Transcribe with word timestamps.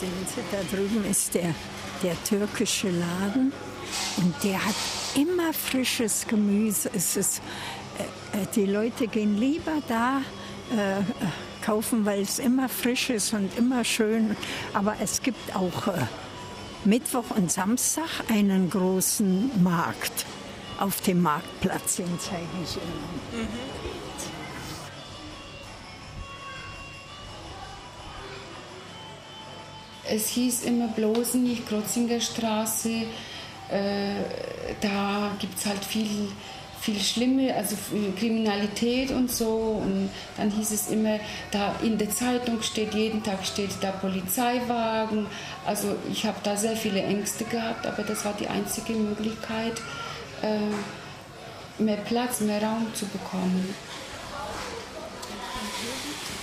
Sehen 0.00 0.12
Sie, 0.26 0.40
da 0.52 0.76
drüben 0.76 1.04
ist 1.10 1.34
der, 1.34 1.54
der 2.04 2.22
türkische 2.22 2.88
Laden 2.88 3.52
und 4.18 4.34
der 4.44 4.64
hat 4.64 4.74
immer 5.16 5.52
frisches 5.52 6.24
Gemüse. 6.28 6.88
Es 6.94 7.16
ist, 7.16 7.42
äh, 8.32 8.42
äh 8.42 8.46
die 8.54 8.66
Leute 8.66 9.08
gehen 9.08 9.36
lieber 9.38 9.82
da 9.88 10.18
äh, 10.70 11.02
kaufen, 11.64 12.04
weil 12.04 12.20
es 12.20 12.38
immer 12.38 12.68
frisch 12.68 13.10
ist 13.10 13.32
und 13.32 13.50
immer 13.58 13.82
schön. 13.82 14.36
Aber 14.72 14.94
es 15.02 15.20
gibt 15.20 15.56
auch 15.56 15.88
äh, 15.88 16.06
Mittwoch 16.84 17.36
und 17.36 17.50
Samstag 17.50 18.08
einen 18.30 18.70
großen 18.70 19.62
Markt 19.64 20.26
auf 20.78 21.00
dem 21.00 21.22
Marktplatz, 21.22 21.96
den 21.96 22.20
zeige 22.20 22.46
ich 22.62 22.76
Ihnen. 22.76 23.42
Mhm. 23.42 24.07
Es 30.10 30.28
hieß 30.30 30.64
immer 30.64 30.88
bloß 30.88 31.34
nicht 31.34 31.68
Krotzinger 31.68 32.20
Straße, 32.20 33.06
äh, 33.70 34.22
da 34.80 35.30
gibt 35.38 35.58
es 35.58 35.66
halt 35.66 35.84
viel, 35.84 36.28
viel 36.80 36.98
Schlimme, 36.98 37.54
also 37.54 37.76
Kriminalität 38.18 39.10
und 39.10 39.30
so. 39.30 39.82
Und 39.82 40.10
dann 40.36 40.50
hieß 40.50 40.70
es 40.70 40.88
immer, 40.88 41.18
da 41.50 41.74
in 41.82 41.98
der 41.98 42.10
Zeitung 42.10 42.62
steht, 42.62 42.94
jeden 42.94 43.22
Tag 43.22 43.44
steht 43.44 43.70
da 43.80 43.90
Polizeiwagen. 43.90 45.26
Also 45.66 45.96
ich 46.10 46.24
habe 46.24 46.38
da 46.42 46.56
sehr 46.56 46.76
viele 46.76 47.02
Ängste 47.02 47.44
gehabt, 47.44 47.86
aber 47.86 48.02
das 48.02 48.24
war 48.24 48.32
die 48.32 48.48
einzige 48.48 48.94
Möglichkeit, 48.94 49.74
äh, 50.42 51.82
mehr 51.82 51.98
Platz, 51.98 52.40
mehr 52.40 52.62
Raum 52.62 52.86
zu 52.94 53.04
bekommen. 53.06 53.74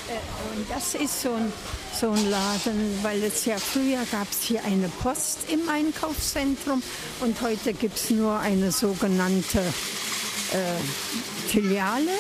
Äh, 0.08 0.58
und 0.58 0.70
das 0.70 0.94
ist 0.94 1.22
so 1.24 1.34
ein 1.34 1.52
so 1.96 2.10
ein 2.10 2.30
Laden, 2.30 3.00
weil 3.04 3.24
es 3.24 3.46
ja 3.46 3.58
früher 3.58 4.00
gab 4.12 4.30
es 4.30 4.44
hier 4.44 4.62
eine 4.66 4.90
Post 5.02 5.50
im 5.50 5.70
Einkaufszentrum 5.70 6.84
und 7.22 7.42
heute 7.42 7.74
gibt 7.74 7.96
es 7.96 8.10
nur 8.10 8.38
eine 8.38 8.72
sogenannte 8.72 9.60
äh, 9.60 11.48
Filiale 11.48 12.12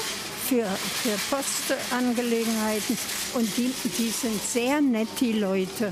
für, 0.47 0.63
für 0.63 1.17
Postangelegenheiten 1.29 2.97
und 3.33 3.49
die, 3.57 3.73
die 3.97 4.09
sind 4.09 4.41
sehr 4.41 4.79
nett, 4.79 5.09
die 5.19 5.33
Leute. 5.33 5.91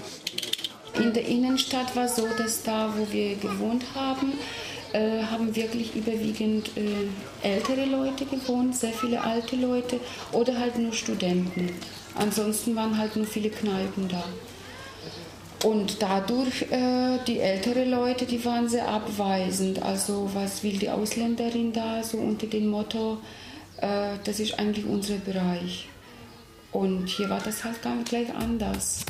In 0.95 1.11
der 1.11 1.25
Innenstadt 1.25 1.93
war 1.95 2.07
so, 2.07 2.25
dass 2.37 2.63
da, 2.63 2.93
wo 2.95 3.11
wir 3.11 3.35
gewohnt 3.35 3.83
haben, 3.93 4.33
äh, 4.93 5.23
haben 5.23 5.53
wirklich 5.55 5.93
überwiegend 5.93 6.71
äh, 6.77 7.09
ältere 7.41 7.85
Leute 7.85 8.25
gewohnt, 8.25 8.77
sehr 8.77 8.93
viele 8.93 9.21
alte 9.21 9.57
Leute 9.57 9.99
oder 10.31 10.57
halt 10.57 10.77
nur 10.77 10.93
Studenten. 10.93 11.69
Ansonsten 12.15 12.75
waren 12.75 12.97
halt 12.97 13.15
nur 13.15 13.25
viele 13.25 13.49
Kneipen 13.49 14.07
da. 14.07 14.23
Und 15.63 16.01
dadurch, 16.01 16.63
äh, 16.71 17.19
die 17.25 17.39
älteren 17.39 17.89
Leute, 17.89 18.25
die 18.25 18.43
waren 18.43 18.67
sehr 18.67 18.87
abweisend. 18.87 19.81
Also 19.81 20.29
was 20.33 20.61
will 20.63 20.77
die 20.77 20.89
Ausländerin 20.89 21.71
da, 21.71 22.03
so 22.03 22.17
unter 22.17 22.47
dem 22.47 22.67
Motto, 22.67 23.17
äh, 23.77 24.17
das 24.25 24.39
ist 24.39 24.59
eigentlich 24.59 24.85
unser 24.85 25.15
Bereich. 25.15 25.87
Und 26.73 27.07
hier 27.07 27.29
war 27.29 27.39
das 27.39 27.63
halt 27.63 27.81
ganz 27.81 28.09
gleich 28.09 28.33
anders. 28.33 29.05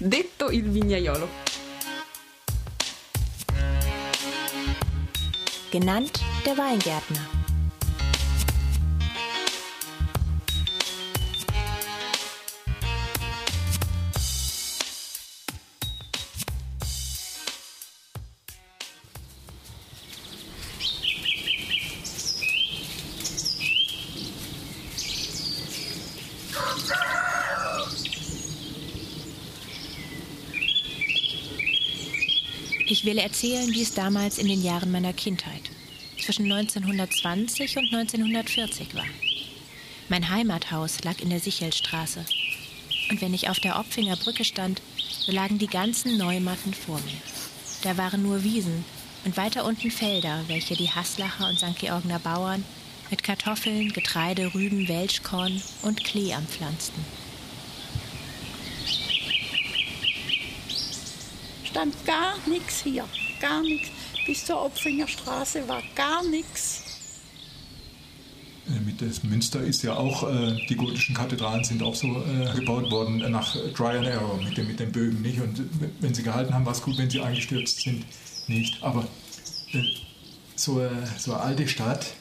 Detto 0.00 0.50
il 0.50 0.70
vignaiolo. 0.70 1.28
Genannt 5.70 6.18
der 6.44 6.56
Weingärtner. 6.56 7.39
Will 33.10 33.18
erzählen, 33.18 33.68
wie 33.74 33.82
es 33.82 33.92
damals 33.92 34.38
in 34.38 34.46
den 34.46 34.62
Jahren 34.62 34.92
meiner 34.92 35.12
Kindheit, 35.12 35.62
zwischen 36.16 36.44
1920 36.44 37.76
und 37.78 37.92
1940 37.92 38.94
war. 38.94 39.06
Mein 40.08 40.30
Heimathaus 40.30 41.02
lag 41.02 41.18
in 41.18 41.28
der 41.28 41.40
Sichelstraße. 41.40 42.24
Und 43.10 43.20
wenn 43.20 43.34
ich 43.34 43.48
auf 43.48 43.58
der 43.58 43.80
Opfinger 43.80 44.14
Brücke 44.14 44.44
stand, 44.44 44.80
so 44.96 45.32
lagen 45.32 45.58
die 45.58 45.66
ganzen 45.66 46.18
Neumatten 46.18 46.72
vor 46.72 47.00
mir. 47.00 47.20
Da 47.82 47.96
waren 47.96 48.22
nur 48.22 48.44
Wiesen 48.44 48.84
und 49.24 49.36
weiter 49.36 49.64
unten 49.64 49.90
Felder, 49.90 50.44
welche 50.46 50.76
die 50.76 50.90
Haslacher 50.90 51.48
und 51.48 51.58
St. 51.58 51.80
Georgener 51.80 52.20
Bauern 52.20 52.64
mit 53.10 53.24
Kartoffeln, 53.24 53.92
Getreide, 53.92 54.54
Rüben, 54.54 54.86
Welschkorn 54.86 55.60
und 55.82 56.04
Klee 56.04 56.32
anpflanzten. 56.32 57.04
Stand 61.80 62.06
gar 62.06 62.34
nichts 62.46 62.82
hier, 62.82 63.04
gar 63.40 63.62
nichts. 63.62 63.88
Bis 64.26 64.44
zur 64.44 64.62
Opfinger 64.62 65.08
Straße 65.08 65.66
war 65.66 65.82
gar 65.94 66.22
nichts. 66.24 66.82
Äh, 68.68 68.80
mit 68.80 69.00
das 69.00 69.22
Münster 69.22 69.60
ist 69.60 69.82
ja 69.82 69.94
auch, 69.94 70.28
äh, 70.28 70.56
die 70.68 70.76
gotischen 70.76 71.14
Kathedralen 71.14 71.64
sind 71.64 71.82
auch 71.82 71.94
so 71.94 72.22
äh, 72.22 72.54
gebaut 72.54 72.90
worden 72.90 73.18
nach 73.30 73.56
Dry 73.74 73.96
and 73.96 74.06
Arrow 74.06 74.42
mit, 74.42 74.58
dem, 74.58 74.66
mit 74.66 74.78
den 74.78 74.92
Bögen, 74.92 75.22
nicht? 75.22 75.40
Und 75.40 75.62
wenn 76.00 76.12
sie 76.12 76.22
gehalten 76.22 76.52
haben, 76.52 76.66
war 76.66 76.72
es 76.72 76.82
gut, 76.82 76.98
wenn 76.98 77.08
sie 77.08 77.22
eingestürzt 77.22 77.80
sind, 77.80 78.04
nicht. 78.46 78.82
Aber 78.82 79.06
äh, 79.72 79.82
so, 80.56 80.82
äh, 80.82 80.90
so 81.16 81.32
eine 81.32 81.42
alte 81.42 81.66
Stadt, 81.66 82.12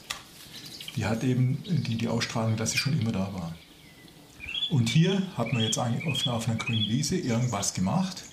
die 0.96 1.06
hat 1.06 1.24
eben 1.24 1.62
die, 1.68 1.96
die 1.96 2.08
Ausstrahlung, 2.08 2.56
dass 2.56 2.72
sie 2.72 2.78
schon 2.78 2.98
immer 2.98 3.12
da 3.12 3.34
war. 3.34 3.54
Und 4.70 4.88
hier 4.88 5.24
hat 5.36 5.52
man 5.52 5.64
jetzt 5.64 5.78
auf 5.78 6.48
einer 6.48 6.58
grünen 6.58 6.88
Wiese 6.88 7.18
irgendwas 7.18 7.74
gemacht 7.74 8.24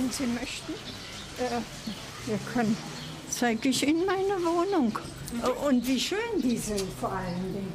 wenn 0.00 0.10
Sie 0.10 0.26
möchten. 0.26 0.72
Äh, 1.38 1.60
wir 2.26 2.38
können, 2.52 2.76
zeige 3.28 3.68
ich 3.68 3.86
Ihnen 3.86 4.06
meine 4.06 4.42
Wohnung. 4.44 4.98
Und 5.66 5.86
wie 5.86 6.00
schön 6.00 6.18
die 6.42 6.58
sind 6.58 6.82
vor 6.98 7.12
allen 7.12 7.52
Dingen. 7.52 7.72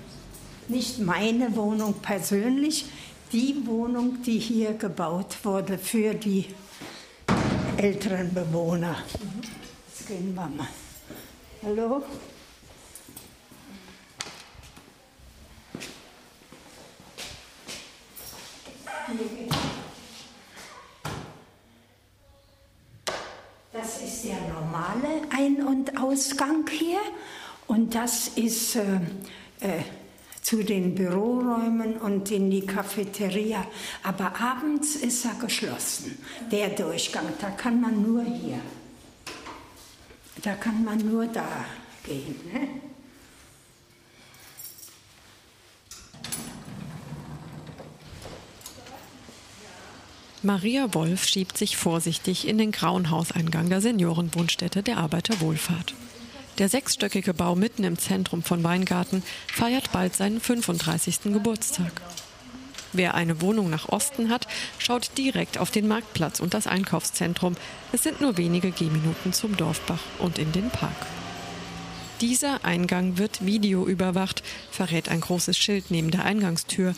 Nicht 0.67 0.99
meine 0.99 1.55
Wohnung 1.55 1.93
persönlich, 2.01 2.85
die 3.31 3.65
Wohnung, 3.65 4.21
die 4.23 4.39
hier 4.39 4.73
gebaut 4.73 5.37
wurde 5.43 5.77
für 5.77 6.13
die 6.13 6.47
älteren 7.77 8.33
Bewohner. 8.33 8.97
Jetzt 9.87 10.07
gehen 10.07 10.33
wir 10.33 10.47
mal. 10.47 10.67
Hallo? 11.63 12.03
Hier 19.07 19.49
Das 23.75 24.01
ist 24.01 24.23
der 24.23 24.37
normale 24.53 25.23
Ein- 25.35 25.61
und 25.67 25.97
Ausgang 26.15 26.65
hier 26.69 27.01
und 27.67 27.93
das 27.93 28.29
ist 28.37 28.77
äh, 28.77 28.95
äh, 29.59 29.83
zu 30.41 30.63
den 30.63 30.95
Büroräumen 30.95 31.97
und 31.97 32.31
in 32.31 32.49
die 32.49 32.65
Cafeteria. 32.65 33.67
Aber 34.01 34.31
abends 34.39 34.95
ist 34.95 35.25
er 35.25 35.33
geschlossen, 35.33 36.17
der 36.49 36.69
Durchgang. 36.69 37.25
Da 37.41 37.49
kann 37.49 37.81
man 37.81 38.01
nur 38.01 38.23
hier. 38.23 38.61
Da 40.41 40.53
kann 40.53 40.85
man 40.85 40.99
nur 40.99 41.25
da 41.27 41.65
gehen. 42.05 42.35
Ne? 42.53 42.69
Maria 50.45 50.93
Wolf 50.93 51.25
schiebt 51.25 51.57
sich 51.57 51.75
vorsichtig 51.75 52.47
in 52.47 52.59
den 52.59 52.71
grauen 52.71 53.09
Hauseingang 53.09 53.67
der 53.67 53.81
Seniorenwohnstätte 53.81 54.83
der 54.83 54.97
Arbeiterwohlfahrt. 54.97 55.95
Der 56.59 56.69
sechsstöckige 56.69 57.33
Bau 57.33 57.55
mitten 57.55 57.83
im 57.83 57.97
Zentrum 57.97 58.43
von 58.43 58.63
Weingarten 58.63 59.23
feiert 59.51 59.91
bald 59.91 60.15
seinen 60.15 60.39
35. 60.39 61.33
Geburtstag. 61.33 61.91
Wer 62.93 63.15
eine 63.15 63.41
Wohnung 63.41 63.71
nach 63.71 63.89
Osten 63.89 64.29
hat, 64.29 64.47
schaut 64.77 65.17
direkt 65.17 65.57
auf 65.57 65.71
den 65.71 65.87
Marktplatz 65.87 66.39
und 66.39 66.53
das 66.53 66.67
Einkaufszentrum. 66.67 67.55
Es 67.91 68.03
sind 68.03 68.21
nur 68.21 68.37
wenige 68.37 68.69
Gehminuten 68.69 69.33
zum 69.33 69.57
Dorfbach 69.57 70.03
und 70.19 70.37
in 70.37 70.51
den 70.51 70.69
Park. 70.69 71.07
Dieser 72.21 72.63
Eingang 72.63 73.17
wird 73.17 73.43
videoüberwacht, 73.43 74.43
verrät 74.69 75.09
ein 75.09 75.21
großes 75.21 75.57
Schild 75.57 75.89
neben 75.89 76.11
der 76.11 76.23
Eingangstür. 76.23 76.93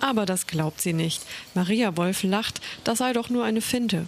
Aber 0.00 0.26
das 0.26 0.46
glaubt 0.46 0.80
sie 0.80 0.92
nicht. 0.92 1.22
Maria 1.54 1.96
Wolf 1.96 2.22
lacht, 2.22 2.60
das 2.84 2.98
sei 2.98 3.12
doch 3.12 3.30
nur 3.30 3.44
eine 3.44 3.60
Finte. 3.60 4.06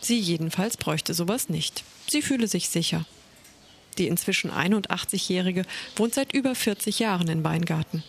Sie 0.00 0.18
jedenfalls 0.18 0.76
bräuchte 0.76 1.14
sowas 1.14 1.48
nicht. 1.48 1.84
Sie 2.08 2.22
fühle 2.22 2.48
sich 2.48 2.68
sicher. 2.68 3.04
Die 3.98 4.06
inzwischen 4.06 4.50
81-Jährige 4.50 5.64
wohnt 5.96 6.14
seit 6.14 6.32
über 6.32 6.54
40 6.54 6.98
Jahren 7.00 7.28
in 7.28 7.44
Weingarten. 7.44 8.02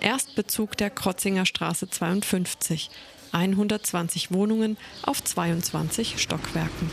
Erstbezug 0.00 0.76
der 0.76 0.90
Krotzinger 0.90 1.46
Straße 1.46 1.88
52. 1.88 2.90
120 3.32 4.32
Wohnungen 4.32 4.76
auf 5.02 5.22
22 5.22 6.20
Stockwerken. 6.20 6.90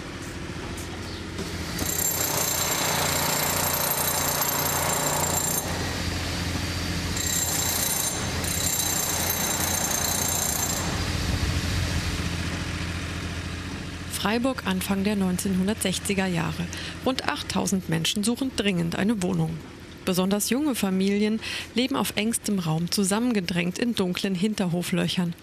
Freiburg 14.24 14.66
Anfang 14.66 15.04
der 15.04 15.18
1960er 15.18 16.28
Jahre. 16.28 16.66
Rund 17.06 17.28
8000 17.28 17.90
Menschen 17.90 18.24
suchen 18.24 18.52
dringend 18.56 18.96
eine 18.96 19.22
Wohnung. 19.22 19.58
Besonders 20.06 20.50
junge 20.50 20.76
Familien 20.76 21.42
leben 21.76 21.98
auf 21.98 22.14
engstem 22.16 22.60
Raum 22.60 22.90
zusammengedrängt 22.90 23.80
in 23.80 23.96
dunklen 23.96 24.34
Hinterhoflöchern. 24.34 25.36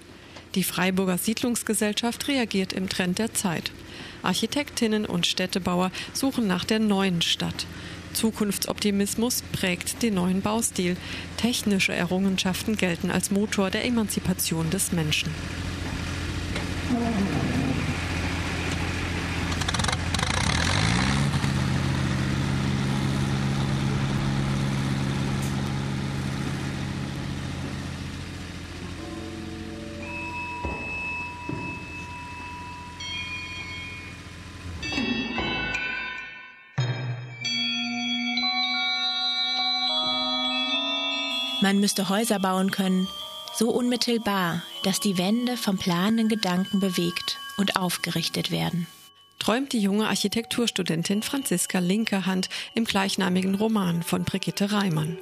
Die 0.55 0.65
Freiburger 0.65 1.19
Siedlungsgesellschaft 1.19 2.27
reagiert 2.29 2.73
im 2.73 2.88
Trend 2.88 3.19
der 3.19 3.35
Zeit. 3.35 3.71
Architektinnen 4.23 5.05
und 5.05 5.26
Städtebauer 5.26 5.91
suchen 6.15 6.47
nach 6.47 6.65
der 6.65 6.79
neuen 6.79 7.21
Stadt. 7.21 7.67
Zukunftsoptimismus 8.15 9.43
prägt 9.53 10.03
den 10.03 10.15
neuen 10.15 10.41
Baustil. 10.41 10.97
Technische 11.37 11.93
Errungenschaften 11.93 12.79
gelten 12.79 13.11
als 13.11 13.31
Motor 13.31 13.69
der 13.69 13.85
Emanzipation 13.85 14.71
des 14.71 14.91
Menschen. 14.93 15.31
Man 41.62 41.79
müsste 41.79 42.09
Häuser 42.09 42.39
bauen 42.39 42.71
können, 42.71 43.07
so 43.55 43.71
unmittelbar, 43.71 44.62
dass 44.83 45.01
die 45.01 45.19
Wände 45.19 45.57
vom 45.57 45.77
planenden 45.77 46.29
Gedanken 46.29 46.81
bewegt 46.81 47.39
und 47.59 47.77
aufgerichtet 47.77 48.51
werden. 48.51 48.87
Träumt 49.39 49.73
die 49.73 49.81
junge 49.81 50.09
Architekturstudentin 50.09 51.23
Franziska 51.23 51.79
Linkerhand 51.79 52.49
im 52.75 52.85
gleichnamigen 52.85 53.55
Roman 53.55 54.03
von 54.03 54.25
Brigitte 54.25 54.73
Reimann. 54.73 55.19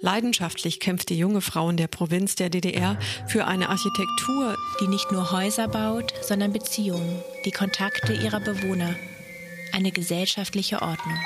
Leidenschaftlich 0.00 0.80
kämpft 0.80 1.10
die 1.10 1.18
junge 1.18 1.42
Frau 1.42 1.70
in 1.70 1.76
der 1.76 1.86
Provinz 1.86 2.34
der 2.34 2.50
DDR 2.50 2.98
für 3.28 3.46
eine 3.46 3.68
Architektur, 3.68 4.56
die 4.80 4.88
nicht 4.88 5.12
nur 5.12 5.30
Häuser 5.30 5.68
baut, 5.68 6.12
sondern 6.22 6.52
Beziehungen, 6.52 7.22
die 7.44 7.52
Kontakte 7.52 8.12
ihrer 8.12 8.40
Bewohner, 8.40 8.96
eine 9.72 9.92
gesellschaftliche 9.92 10.82
Ordnung. 10.82 11.18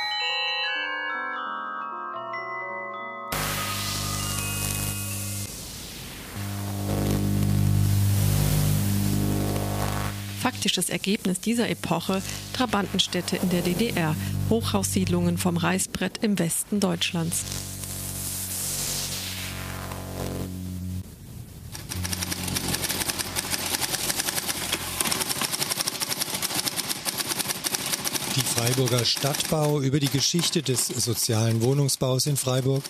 Faktisches 10.47 10.91
Ergebnis 10.91 11.41
dieser 11.41 11.69
Epoche 11.69 12.23
Trabantenstädte 12.53 13.35
in 13.35 13.51
der 13.51 13.63
DDR, 13.63 14.15
Hochhaussiedlungen 14.49 15.39
vom 15.39 15.57
Reißbrett 15.57 16.19
im 16.23 16.39
Westen 16.39 16.79
Deutschlands. 16.79 17.45
Die 28.37 28.41
Freiburger 28.41 29.05
Stadtbau 29.05 29.81
über 29.81 29.99
die 29.99 30.07
Geschichte 30.07 30.63
des 30.63 30.87
sozialen 30.87 31.61
Wohnungsbaus 31.61 32.27
in 32.27 32.37
Freiburg 32.37 32.85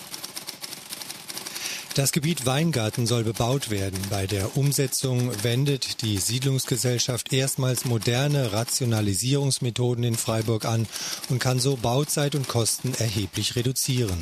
das 1.96 2.12
Gebiet 2.12 2.44
Weingarten 2.44 3.06
soll 3.06 3.24
bebaut 3.24 3.70
werden. 3.70 3.98
Bei 4.10 4.26
der 4.26 4.56
Umsetzung 4.58 5.32
wendet 5.42 6.02
die 6.02 6.18
Siedlungsgesellschaft 6.18 7.32
erstmals 7.32 7.86
moderne 7.86 8.52
Rationalisierungsmethoden 8.52 10.04
in 10.04 10.14
Freiburg 10.16 10.66
an 10.66 10.86
und 11.30 11.38
kann 11.38 11.58
so 11.58 11.76
Bauzeit 11.76 12.34
und 12.34 12.48
Kosten 12.48 12.92
erheblich 12.98 13.56
reduzieren. 13.56 14.18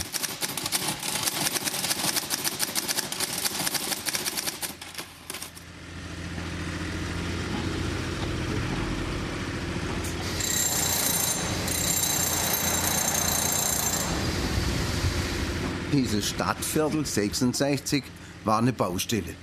Dieses 15.94 16.31
Stadtviertel 16.31 17.06
66 17.06 18.02
war 18.43 18.58
eine 18.58 18.73
Baustelle. 18.73 19.37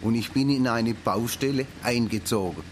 Und 0.00 0.14
ich 0.14 0.32
bin 0.32 0.48
in 0.48 0.66
eine 0.66 0.94
Baustelle 0.94 1.66
eingezogen. 1.82 2.62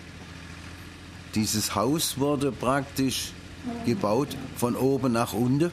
Dieses 1.35 1.75
Haus 1.75 2.19
wurde 2.19 2.51
praktisch 2.51 3.33
gebaut 3.85 4.29
von 4.57 4.75
oben 4.75 5.13
nach 5.13 5.35
unten. 5.35 5.71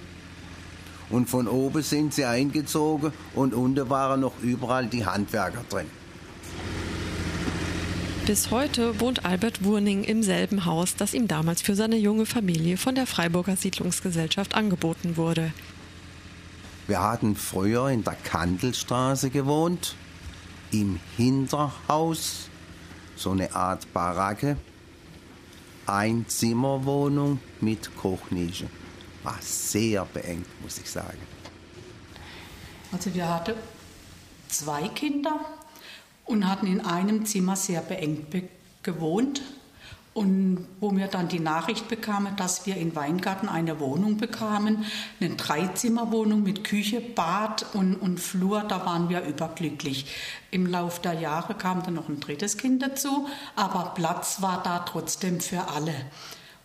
Und 1.09 1.29
von 1.29 1.47
oben 1.47 1.83
sind 1.83 2.13
sie 2.13 2.25
eingezogen 2.25 3.13
und 3.33 3.53
unten 3.53 3.89
waren 3.89 4.19
noch 4.19 4.33
überall 4.41 4.87
die 4.87 5.05
Handwerker 5.05 5.63
drin. 5.69 5.87
Bis 8.27 8.51
heute 8.51 8.99
wohnt 8.99 9.23
Albert 9.23 9.63
Wurning 9.63 10.03
im 10.03 10.21
selben 10.21 10.65
Haus, 10.65 10.97
das 10.97 11.13
ihm 11.13 11.29
damals 11.29 11.61
für 11.61 11.75
seine 11.75 11.95
junge 11.95 12.25
Familie 12.25 12.75
von 12.75 12.93
der 12.93 13.07
Freiburger 13.07 13.55
Siedlungsgesellschaft 13.55 14.53
angeboten 14.53 15.15
wurde. 15.15 15.53
Wir 16.91 17.01
hatten 17.01 17.37
früher 17.37 17.87
in 17.87 18.03
der 18.03 18.15
Kandelstraße 18.15 19.29
gewohnt, 19.29 19.95
im 20.71 20.99
Hinterhaus, 21.15 22.49
so 23.15 23.31
eine 23.31 23.55
Art 23.55 23.93
Baracke, 23.93 24.57
Einzimmerwohnung 25.85 27.39
mit 27.61 27.95
Kochnische. 27.95 28.67
War 29.23 29.37
sehr 29.39 30.03
beengt, 30.03 30.47
muss 30.61 30.79
ich 30.79 30.91
sagen. 30.91 31.17
Also 32.91 33.13
wir 33.13 33.29
hatten 33.29 33.53
zwei 34.49 34.89
Kinder 34.89 35.39
und 36.25 36.45
hatten 36.45 36.67
in 36.67 36.81
einem 36.81 37.25
Zimmer 37.25 37.55
sehr 37.55 37.79
beengt 37.79 38.35
gewohnt. 38.83 39.41
Und 40.13 40.67
wo 40.81 40.93
wir 40.93 41.07
dann 41.07 41.29
die 41.29 41.39
Nachricht 41.39 41.87
bekamen, 41.87 42.35
dass 42.35 42.65
wir 42.65 42.75
in 42.75 42.95
Weingarten 42.95 43.47
eine 43.47 43.79
Wohnung 43.79 44.17
bekamen, 44.17 44.83
eine 45.21 45.35
Dreizimmerwohnung 45.35 46.43
mit 46.43 46.65
Küche, 46.65 46.99
Bad 46.99 47.65
und, 47.73 47.95
und 47.95 48.19
Flur, 48.19 48.61
da 48.67 48.85
waren 48.85 49.07
wir 49.07 49.23
überglücklich. 49.23 50.07
Im 50.51 50.65
Laufe 50.65 51.01
der 51.01 51.13
Jahre 51.13 51.55
kam 51.55 51.81
dann 51.83 51.93
noch 51.93 52.09
ein 52.09 52.19
drittes 52.19 52.57
Kind 52.57 52.81
dazu, 52.81 53.27
aber 53.55 53.93
Platz 53.95 54.41
war 54.41 54.61
da 54.63 54.79
trotzdem 54.79 55.39
für 55.39 55.69
alle. 55.69 55.95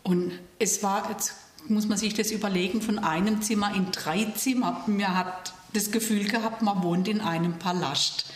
Und 0.03 0.33
es 0.59 0.83
war, 0.83 1.09
jetzt 1.11 1.35
muss 1.69 1.87
man 1.87 1.99
sich 1.99 2.15
das 2.15 2.33
überlegen, 2.33 2.83
von 2.83 2.99
einem 2.99 3.43
Zimmer 3.43 3.73
in 3.77 3.93
drei 3.93 4.25
Zimmer. 4.35 4.83
Man 4.89 5.17
hat 5.17 5.55
das 5.73 5.93
Gefühl 5.93 6.25
gehabt, 6.25 6.63
man 6.63 6.83
wohnt 6.83 7.07
in 7.07 7.21
einem 7.21 7.61
Palast. 7.61 8.33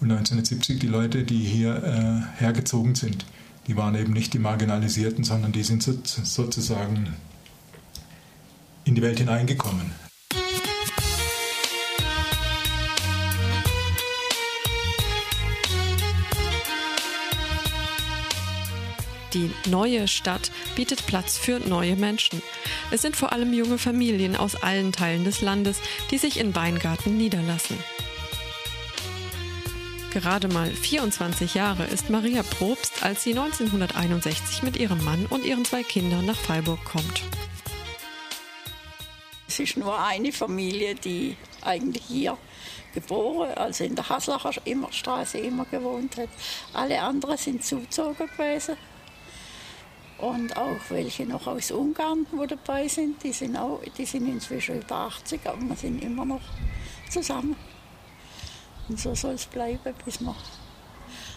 Und 0.00 0.10
1970 0.10 0.80
die 0.80 0.88
Leute, 0.88 1.22
die 1.22 1.38
hier 1.38 1.76
äh, 1.76 2.40
hergezogen 2.40 2.96
sind, 2.96 3.24
die 3.66 3.76
waren 3.76 3.94
eben 3.94 4.12
nicht 4.12 4.34
die 4.34 4.38
Marginalisierten, 4.38 5.24
sondern 5.24 5.52
die 5.52 5.62
sind 5.62 5.82
sozusagen 5.82 7.14
in 8.84 8.94
die 8.94 9.02
Welt 9.02 9.18
hineingekommen. 9.18 9.92
Die 19.34 19.50
neue 19.70 20.08
Stadt 20.08 20.50
bietet 20.76 21.06
Platz 21.06 21.38
für 21.38 21.58
neue 21.58 21.96
Menschen. 21.96 22.42
Es 22.90 23.00
sind 23.00 23.16
vor 23.16 23.32
allem 23.32 23.54
junge 23.54 23.78
Familien 23.78 24.36
aus 24.36 24.56
allen 24.56 24.92
Teilen 24.92 25.24
des 25.24 25.40
Landes, 25.40 25.78
die 26.10 26.18
sich 26.18 26.38
in 26.38 26.54
Weingarten 26.54 27.16
niederlassen. 27.16 27.78
Gerade 30.12 30.46
mal 30.48 30.68
24 30.68 31.54
Jahre 31.54 31.84
ist 31.84 32.10
Maria 32.10 32.42
Probst, 32.42 33.02
als 33.02 33.22
sie 33.22 33.30
1961 33.30 34.62
mit 34.62 34.76
ihrem 34.76 35.02
Mann 35.04 35.24
und 35.24 35.46
ihren 35.46 35.64
zwei 35.64 35.82
Kindern 35.82 36.26
nach 36.26 36.36
Freiburg 36.36 36.84
kommt. 36.84 37.22
Es 39.48 39.58
ist 39.58 39.78
nur 39.78 39.98
eine 39.98 40.30
Familie, 40.30 40.96
die 40.96 41.34
eigentlich 41.62 42.04
hier 42.04 42.36
geboren, 42.92 43.54
also 43.54 43.84
in 43.84 43.94
der 43.94 44.06
Haslacher 44.06 44.52
Straße 44.90 45.38
immer 45.38 45.64
gewohnt 45.64 46.18
hat. 46.18 46.28
Alle 46.74 47.00
anderen 47.00 47.38
sind 47.38 47.64
zugezogen 47.64 48.28
gewesen. 48.36 48.76
Und 50.18 50.54
auch 50.58 50.76
welche 50.90 51.24
noch 51.24 51.46
aus 51.46 51.70
Ungarn, 51.70 52.26
wo 52.32 52.44
dabei 52.44 52.86
sind, 52.86 53.22
die 53.22 53.32
sind, 53.32 53.56
auch, 53.56 53.80
die 53.96 54.04
sind 54.04 54.28
inzwischen 54.28 54.76
über 54.82 54.94
80, 54.94 55.40
aber 55.46 55.62
wir 55.62 55.76
sind 55.76 56.04
immer 56.04 56.26
noch 56.26 56.42
zusammen. 57.08 57.56
Und 58.92 59.00
so 59.00 59.14
soll 59.14 59.36
es 59.36 59.46
bleiben, 59.46 59.94
bis 60.04 60.20
wir 60.20 60.36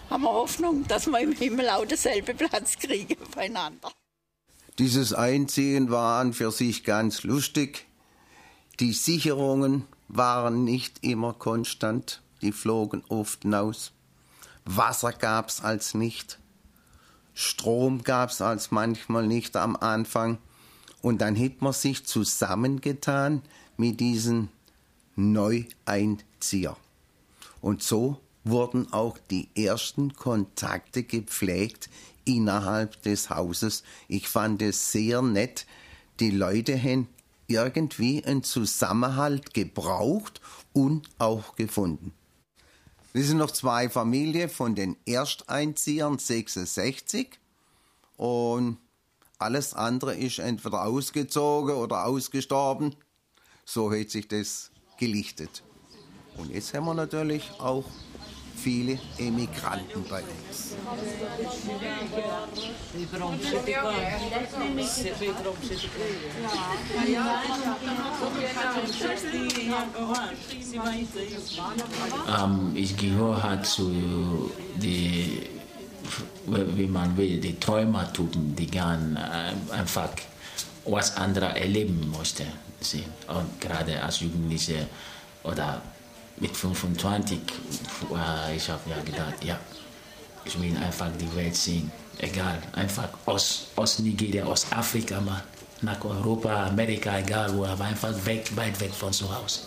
haben 0.10 0.24
wir 0.24 0.30
Hoffnung, 0.30 0.86
dass 0.90 1.08
wir 1.08 1.22
im 1.22 1.32
Himmel 1.32 1.70
auch 1.70 1.86
denselben 1.86 2.36
Platz 2.36 2.78
kriegen 2.78 3.16
beieinander. 3.34 3.94
Dieses 4.78 5.14
Einziehen 5.14 5.90
war 5.90 6.20
an 6.20 6.34
für 6.34 6.52
sich 6.52 6.84
ganz 6.84 7.24
lustig. 7.24 7.88
Die 8.82 8.92
Sicherungen 8.92 9.86
waren 10.10 10.66
nicht 10.66 11.02
immer 11.02 11.32
konstant, 11.32 12.22
die 12.42 12.52
flogen 12.52 13.06
oft 13.08 13.44
hinaus. 13.44 13.94
Wasser 14.66 15.14
gab's 15.14 15.62
als 15.62 15.94
nicht. 15.94 16.40
Strom 17.34 18.04
gab's 18.04 18.42
als 18.42 18.72
manchmal 18.72 19.28
nicht 19.28 19.56
am 19.56 19.78
Anfang. 19.78 20.40
Und 21.02 21.22
dann 21.22 21.40
hat 21.40 21.62
man 21.62 21.72
sich 21.72 22.06
zusammengetan 22.06 23.44
mit 23.78 24.02
diesen 24.02 24.50
Neueinziehern. 25.16 26.76
Und 27.66 27.82
so 27.82 28.22
wurden 28.44 28.94
auch 28.94 29.18
die 29.18 29.50
ersten 29.56 30.14
Kontakte 30.14 31.02
gepflegt 31.02 31.90
innerhalb 32.24 33.02
des 33.02 33.32
Hauses. 33.32 33.82
Ich 34.08 34.30
fand 34.30 34.62
es 34.62 34.92
sehr 34.92 35.24
nett. 35.24 35.66
Die 36.20 36.30
Leute 36.30 36.80
haben 36.80 37.08
irgendwie 37.48 38.24
einen 38.24 38.44
Zusammenhalt 38.44 39.56
gebraucht 39.56 40.42
und 40.74 41.10
auch 41.18 41.56
gefunden. 41.56 42.14
Wir 43.14 43.24
sind 43.24 43.38
noch 43.38 43.50
zwei 43.50 43.90
Familien 43.90 44.52
von 44.52 44.76
den 44.76 44.96
Ersteinziehern 45.08 46.20
66 46.20 47.40
und 48.16 48.78
alles 49.40 49.74
andere 49.74 50.16
ist 50.16 50.38
entweder 50.38 50.84
ausgezogen 50.84 51.74
oder 51.74 52.06
ausgestorben. 52.06 52.96
So 53.66 53.92
hat 53.92 54.12
sich 54.12 54.28
das 54.28 54.70
gelichtet. 55.00 55.64
Und 56.38 56.54
jetzt 56.54 56.74
haben 56.74 56.86
wir 56.86 56.94
natürlich 56.94 57.44
auch 57.60 57.86
viele 58.56 58.98
Emigranten 59.18 60.04
bei 60.10 60.22
uns. 60.22 60.76
Um, 72.44 72.76
ich 72.76 72.98
gehöre 72.98 73.64
zu 73.64 74.52
die, 74.78 75.44
wie 76.48 76.88
man 76.88 77.16
will, 77.18 77.40
die 77.40 77.60
Träumertypen, 77.60 78.56
die 78.56 78.68
gern 78.68 79.16
äh, 79.16 79.74
einfach 79.74 80.10
was 80.86 81.18
andere 81.18 81.60
erleben 81.60 82.12
mussten. 82.12 82.48
Und 83.28 83.62
gerade 83.62 84.02
als 84.04 84.20
Jugendliche 84.20 84.88
oder 85.44 85.82
mit 86.38 86.56
25, 86.56 87.40
äh, 88.12 88.56
ich 88.56 88.70
habe 88.70 88.90
ja 88.90 89.02
gedacht, 89.02 89.44
ja, 89.44 89.60
ich 90.44 90.60
will 90.60 90.76
einfach 90.78 91.10
die 91.20 91.34
Welt 91.36 91.56
sehen. 91.56 91.92
Egal, 92.18 92.62
einfach 92.74 93.10
aus, 93.26 93.68
aus 93.76 94.00
Nigeria, 94.00 94.46
aus 94.46 94.72
Afrika 94.72 95.20
mal 95.20 95.44
nach 95.82 96.04
Europa, 96.04 96.68
Amerika, 96.68 97.20
egal 97.20 97.56
wo, 97.56 97.66
aber 97.66 97.86
einfach 97.86 98.14
weg, 98.26 98.50
weit 98.56 98.80
weg 98.80 98.94
von 98.94 99.12
zu 99.12 99.34
Hause. 99.34 99.62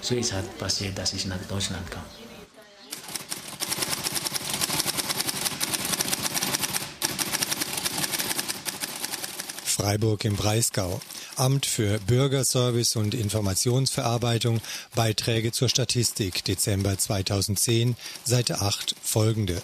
So 0.00 0.16
ist 0.16 0.32
halt 0.32 0.58
passiert, 0.58 0.98
dass 0.98 1.12
ich 1.12 1.26
nach 1.26 1.38
Deutschland 1.48 1.88
kam. 1.90 2.02
Freiburg 9.82 10.24
im 10.24 10.36
Breisgau. 10.36 11.00
Amt 11.34 11.66
für 11.66 11.98
Bürgerservice 12.06 12.94
und 12.94 13.14
Informationsverarbeitung, 13.14 14.60
Beiträge 14.94 15.50
zur 15.50 15.68
Statistik, 15.68 16.44
Dezember 16.44 16.96
2010, 16.96 17.96
Seite 18.22 18.60
8, 18.60 18.94
folgende. 19.02 19.60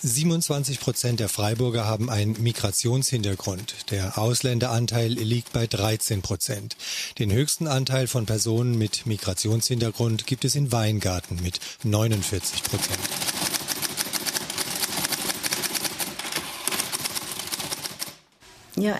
27 0.00 0.78
Prozent 0.78 1.18
der 1.18 1.28
Freiburger 1.28 1.86
haben 1.86 2.08
einen 2.08 2.40
Migrationshintergrund. 2.40 3.90
Der 3.90 4.16
Ausländeranteil 4.16 5.10
liegt 5.10 5.52
bei 5.52 5.66
13 5.66 6.22
Prozent. 6.22 6.76
Den 7.18 7.32
höchsten 7.32 7.66
Anteil 7.66 8.06
von 8.06 8.26
Personen 8.26 8.78
mit 8.78 9.06
Migrationshintergrund 9.06 10.24
gibt 10.28 10.44
es 10.44 10.54
in 10.54 10.70
Weingarten 10.70 11.42
mit 11.42 11.58
49 11.82 12.62
Prozent. 12.62 13.37
Ja, 18.80 18.96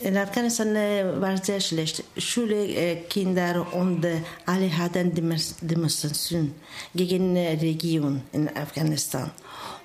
in 0.00 0.16
Afghanistan 0.16 0.74
war 1.20 1.34
es 1.34 1.46
sehr 1.46 1.60
schlecht. 1.60 2.04
Schule, 2.16 2.98
Kinder 3.08 3.66
und 3.72 4.06
alle 4.46 4.78
hatten 4.78 5.12
Demonstrationen 5.60 6.54
gegen 6.94 7.34
die 7.34 7.66
Regierung 7.66 8.22
in 8.32 8.48
Afghanistan. 8.56 9.32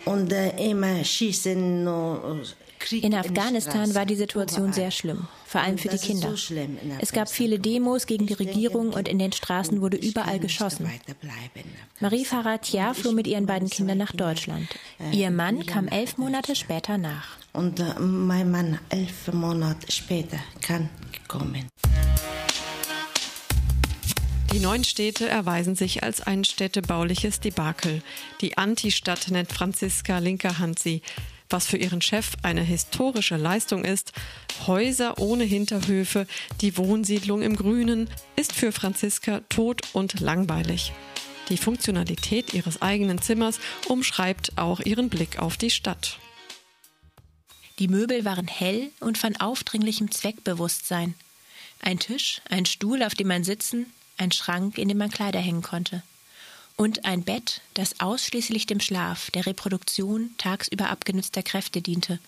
Und 0.08 0.32
äh, 0.32 0.70
immer 0.70 1.04
schießen. 1.04 1.88
In 2.92 3.16
Afghanistan 3.16 3.94
war 3.96 4.06
die 4.06 4.16
Situation 4.16 4.72
sehr 4.72 4.92
schlimm, 4.92 5.28
vor 5.46 5.62
allem 5.62 5.78
für 5.78 5.90
die 5.90 5.98
Kinder. 5.98 6.34
Es 7.00 7.12
gab 7.12 7.28
viele 7.30 7.60
Demos 7.60 8.06
gegen 8.06 8.28
die 8.28 8.34
Regierung 8.34 8.94
und 8.94 9.08
in 9.08 9.20
den 9.20 9.32
Straßen 9.32 9.82
wurde 9.82 9.98
überall 9.98 10.40
geschossen. 10.40 10.90
Marie 12.00 12.24
Faratia 12.24 12.94
floh 12.94 13.12
mit 13.12 13.28
ihren 13.28 13.46
beiden 13.46 13.70
Kindern 13.70 13.98
nach 13.98 14.14
Deutschland. 14.14 14.68
Ihr 15.12 15.32
Mann 15.32 15.66
kam 15.66 15.88
elf 15.88 16.18
Monate 16.18 16.56
später 16.56 16.98
nach. 16.98 17.38
Und 17.54 17.80
äh, 17.80 18.00
mein 18.00 18.52
Mann 18.52 18.80
elf 18.90 19.34
Monate 19.34 19.92
später 19.92 20.38
kann 20.62 20.90
kommen. 21.28 21.68
Die 24.58 24.64
neuen 24.64 24.84
Städte 24.84 25.30
erweisen 25.30 25.76
sich 25.76 26.02
als 26.02 26.20
ein 26.20 26.44
städtebauliches 26.44 27.40
Debakel. 27.40 28.02
Die 28.42 28.58
Anti-Stadt 28.58 29.30
nennt 29.30 29.54
Franziska 29.54 30.18
Linker-Hand 30.18 30.80
sie. 30.80 31.04
Was 31.48 31.68
für 31.68 31.78
ihren 31.78 32.02
Chef 32.02 32.32
eine 32.42 32.64
historische 32.64 33.38
Leistung 33.38 33.86
ist, 33.86 34.14
Häuser 34.66 35.20
ohne 35.20 35.44
Hinterhöfe, 35.44 36.26
die 36.62 36.76
Wohnsiedlung 36.76 37.44
im 37.44 37.56
Grünen, 37.56 38.10
ist 38.36 38.52
für 38.52 38.72
Franziska 38.72 39.42
tot 39.48 39.82
und 39.94 40.22
langweilig. 40.22 40.92
Die 41.50 41.58
Funktionalität 41.58 42.56
ihres 42.56 42.82
eigenen 42.82 43.22
Zimmers 43.22 43.60
umschreibt 43.88 44.58
auch 44.58 44.80
ihren 44.80 45.10
Blick 45.10 45.38
auf 45.38 45.58
die 45.58 45.70
Stadt. 45.70 46.18
Die 47.78 47.88
Möbel 47.88 48.26
waren 48.26 48.48
hell 48.48 48.90
und 49.02 49.20
von 49.20 49.36
aufdringlichem 49.36 50.10
Zweckbewusstsein. 50.10 51.14
Ein 51.80 52.00
Tisch, 52.00 52.42
ein 52.50 52.66
Stuhl, 52.66 53.04
auf 53.04 53.14
dem 53.14 53.28
man 53.28 53.44
sitzen, 53.44 53.94
ein 54.18 54.32
Schrank, 54.32 54.78
in 54.78 54.88
dem 54.88 54.98
man 54.98 55.12
Kleider 55.12 55.40
hängen 55.40 55.62
konnte. 55.62 56.04
Und 56.76 57.06
ein 57.06 57.24
Bett, 57.24 57.62
das 57.74 58.00
ausschließlich 58.00 58.66
dem 58.68 58.80
Schlaf, 58.80 59.32
der 59.32 59.46
Reproduktion 59.46 60.32
tagsüber 60.38 60.90
abgenützter 60.90 61.42
Kräfte 61.42 61.82
diente 61.82 62.20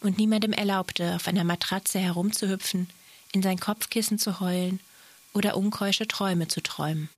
und 0.00 0.18
niemandem 0.18 0.52
erlaubte, 0.52 1.16
auf 1.16 1.28
einer 1.28 1.44
Matratze 1.44 1.98
herumzuhüpfen, 1.98 2.88
in 3.32 3.42
sein 3.42 3.58
Kopfkissen 3.58 4.18
zu 4.18 4.40
heulen 4.40 4.80
oder 5.34 5.56
unkeusche 5.56 6.06
Träume 6.06 6.48
zu 6.48 6.62
träumen. 6.62 7.08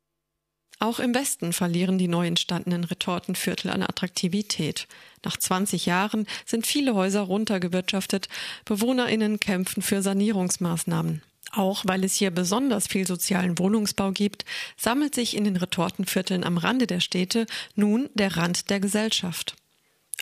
Auch 0.78 0.98
im 0.98 1.14
Westen 1.14 1.52
verlieren 1.52 1.96
die 1.96 2.08
neu 2.08 2.26
entstandenen 2.26 2.84
Retortenviertel 2.84 3.70
an 3.70 3.82
Attraktivität. 3.82 4.86
Nach 5.24 5.36
20 5.36 5.86
Jahren 5.86 6.26
sind 6.44 6.66
viele 6.66 6.94
Häuser 6.94 7.22
runtergewirtschaftet. 7.22 8.28
BewohnerInnen 8.66 9.40
kämpfen 9.40 9.82
für 9.82 10.02
Sanierungsmaßnahmen. 10.02 11.22
Auch 11.56 11.84
weil 11.86 12.04
es 12.04 12.14
hier 12.14 12.30
besonders 12.30 12.86
viel 12.86 13.06
sozialen 13.06 13.58
Wohnungsbau 13.58 14.12
gibt, 14.12 14.44
sammelt 14.76 15.14
sich 15.14 15.34
in 15.34 15.44
den 15.44 15.56
Retortenvierteln 15.56 16.44
am 16.44 16.58
Rande 16.58 16.86
der 16.86 17.00
Städte 17.00 17.46
nun 17.74 18.10
der 18.12 18.36
Rand 18.36 18.68
der 18.68 18.78
Gesellschaft. 18.78 19.56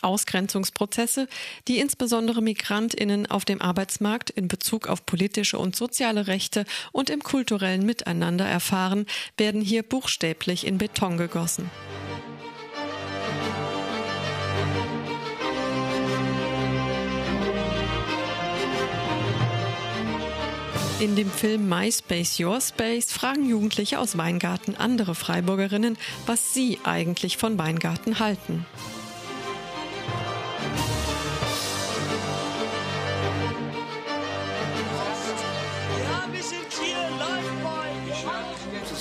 Ausgrenzungsprozesse, 0.01 1.27
die 1.67 1.79
insbesondere 1.79 2.41
Migrantinnen 2.41 3.25
auf 3.25 3.43
dem 3.43 3.61
Arbeitsmarkt 3.61 4.29
in 4.29 4.47
Bezug 4.47 4.87
auf 4.87 5.05
politische 5.05 5.57
und 5.59 5.75
soziale 5.75 6.27
Rechte 6.27 6.65
und 6.93 7.09
im 7.09 7.21
kulturellen 7.21 7.85
Miteinander 7.85 8.45
erfahren, 8.45 9.05
werden 9.37 9.61
hier 9.61 9.83
buchstäblich 9.83 10.65
in 10.65 10.77
Beton 10.77 11.17
gegossen. 11.17 11.69
In 21.01 21.17
dem 21.17 21.29
Film 21.29 21.67
MySpace 21.67 22.39
Your 22.39 22.61
Space 22.61 23.11
fragen 23.11 23.49
Jugendliche 23.49 23.99
aus 23.99 24.17
Weingarten 24.17 24.75
andere 24.75 25.13
Freiburgerinnen, 25.13 25.97
was 26.25 26.53
sie 26.53 26.79
eigentlich 26.85 27.35
von 27.35 27.57
Weingarten 27.57 28.19
halten. 28.19 28.65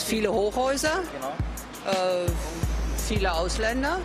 Viele 0.07 0.33
Hochhäuser, 0.33 1.03
äh, 1.87 2.31
viele 3.07 3.33
Ausländer. 3.33 4.01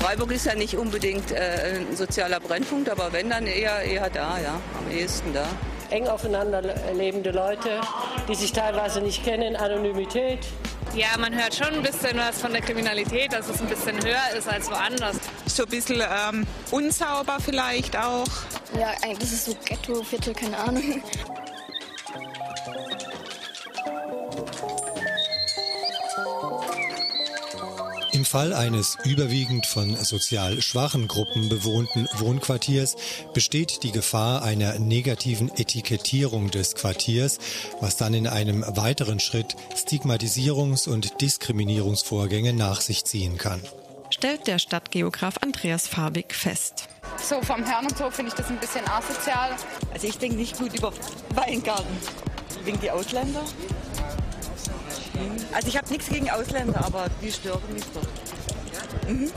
Freiburg 0.00 0.32
ist 0.32 0.46
ja 0.46 0.54
nicht 0.54 0.74
unbedingt 0.74 1.32
äh, 1.32 1.84
ein 1.90 1.96
sozialer 1.96 2.40
Brennpunkt, 2.40 2.88
aber 2.88 3.12
wenn, 3.12 3.28
dann 3.28 3.46
eher, 3.46 3.82
eher 3.82 4.08
da, 4.08 4.40
ja, 4.40 4.58
am 4.78 4.90
ehesten 4.90 5.34
da. 5.34 5.46
Eng 5.90 6.08
aufeinander 6.08 6.62
lebende 6.94 7.30
Leute, 7.30 7.80
die 8.28 8.34
sich 8.34 8.52
teilweise 8.52 9.00
nicht 9.00 9.24
kennen, 9.24 9.56
Anonymität. 9.56 10.40
Ja, 10.94 11.08
man 11.18 11.34
hört 11.34 11.54
schon 11.54 11.68
ein 11.74 11.82
bisschen 11.82 12.16
was 12.18 12.40
von 12.40 12.52
der 12.52 12.62
Kriminalität, 12.62 13.32
dass 13.32 13.48
es 13.48 13.60
ein 13.60 13.68
bisschen 13.68 13.96
höher 14.04 14.36
ist 14.36 14.48
als 14.48 14.70
woanders. 14.70 15.16
So 15.46 15.62
ein 15.64 15.68
bisschen 15.68 16.00
ähm, 16.00 16.46
unsauber 16.70 17.38
vielleicht 17.40 17.96
auch. 17.96 18.26
Ja, 18.78 18.90
eigentlich 19.02 19.32
ist 19.32 19.46
so 19.46 19.56
Ghetto-Viertel, 19.64 20.34
keine 20.34 20.58
Ahnung. 20.58 21.02
Im 28.20 28.26
Fall 28.26 28.52
eines 28.52 28.98
überwiegend 29.02 29.64
von 29.64 29.96
sozial 29.96 30.60
schwachen 30.60 31.08
Gruppen 31.08 31.48
bewohnten 31.48 32.06
Wohnquartiers 32.18 32.96
besteht 33.32 33.82
die 33.82 33.92
Gefahr 33.92 34.42
einer 34.42 34.78
negativen 34.78 35.50
Etikettierung 35.56 36.50
des 36.50 36.74
Quartiers, 36.74 37.38
was 37.80 37.96
dann 37.96 38.12
in 38.12 38.26
einem 38.26 38.62
weiteren 38.76 39.20
Schritt 39.20 39.56
Stigmatisierungs- 39.74 40.86
und 40.86 41.22
Diskriminierungsvorgänge 41.22 42.52
nach 42.52 42.82
sich 42.82 43.06
ziehen 43.06 43.38
kann. 43.38 43.62
Stellt 44.10 44.46
der 44.46 44.58
Stadtgeograf 44.58 45.36
Andreas 45.40 45.88
Farbig 45.88 46.34
fest. 46.34 46.90
So 47.26 47.40
vom 47.40 47.64
Herrn 47.64 47.86
und 47.86 47.96
so 47.96 48.10
finde 48.10 48.32
ich 48.32 48.34
das 48.34 48.48
ein 48.48 48.60
bisschen 48.60 48.86
asozial. 48.86 49.56
Also 49.94 50.06
ich 50.06 50.18
denke 50.18 50.36
nicht 50.36 50.58
gut 50.58 50.76
über 50.76 50.92
Weingarten. 51.30 51.96
Wegen 52.64 52.80
die 52.80 52.90
Ausländer. 52.90 53.44
Also 55.52 55.68
ich 55.68 55.76
habe 55.76 55.88
nichts 55.88 56.08
gegen 56.08 56.30
Ausländer, 56.30 56.84
aber 56.84 57.06
die 57.22 57.32
stören 57.32 57.60
mich 57.72 57.84
doch. 57.94 59.08
Mhm. 59.08 59.30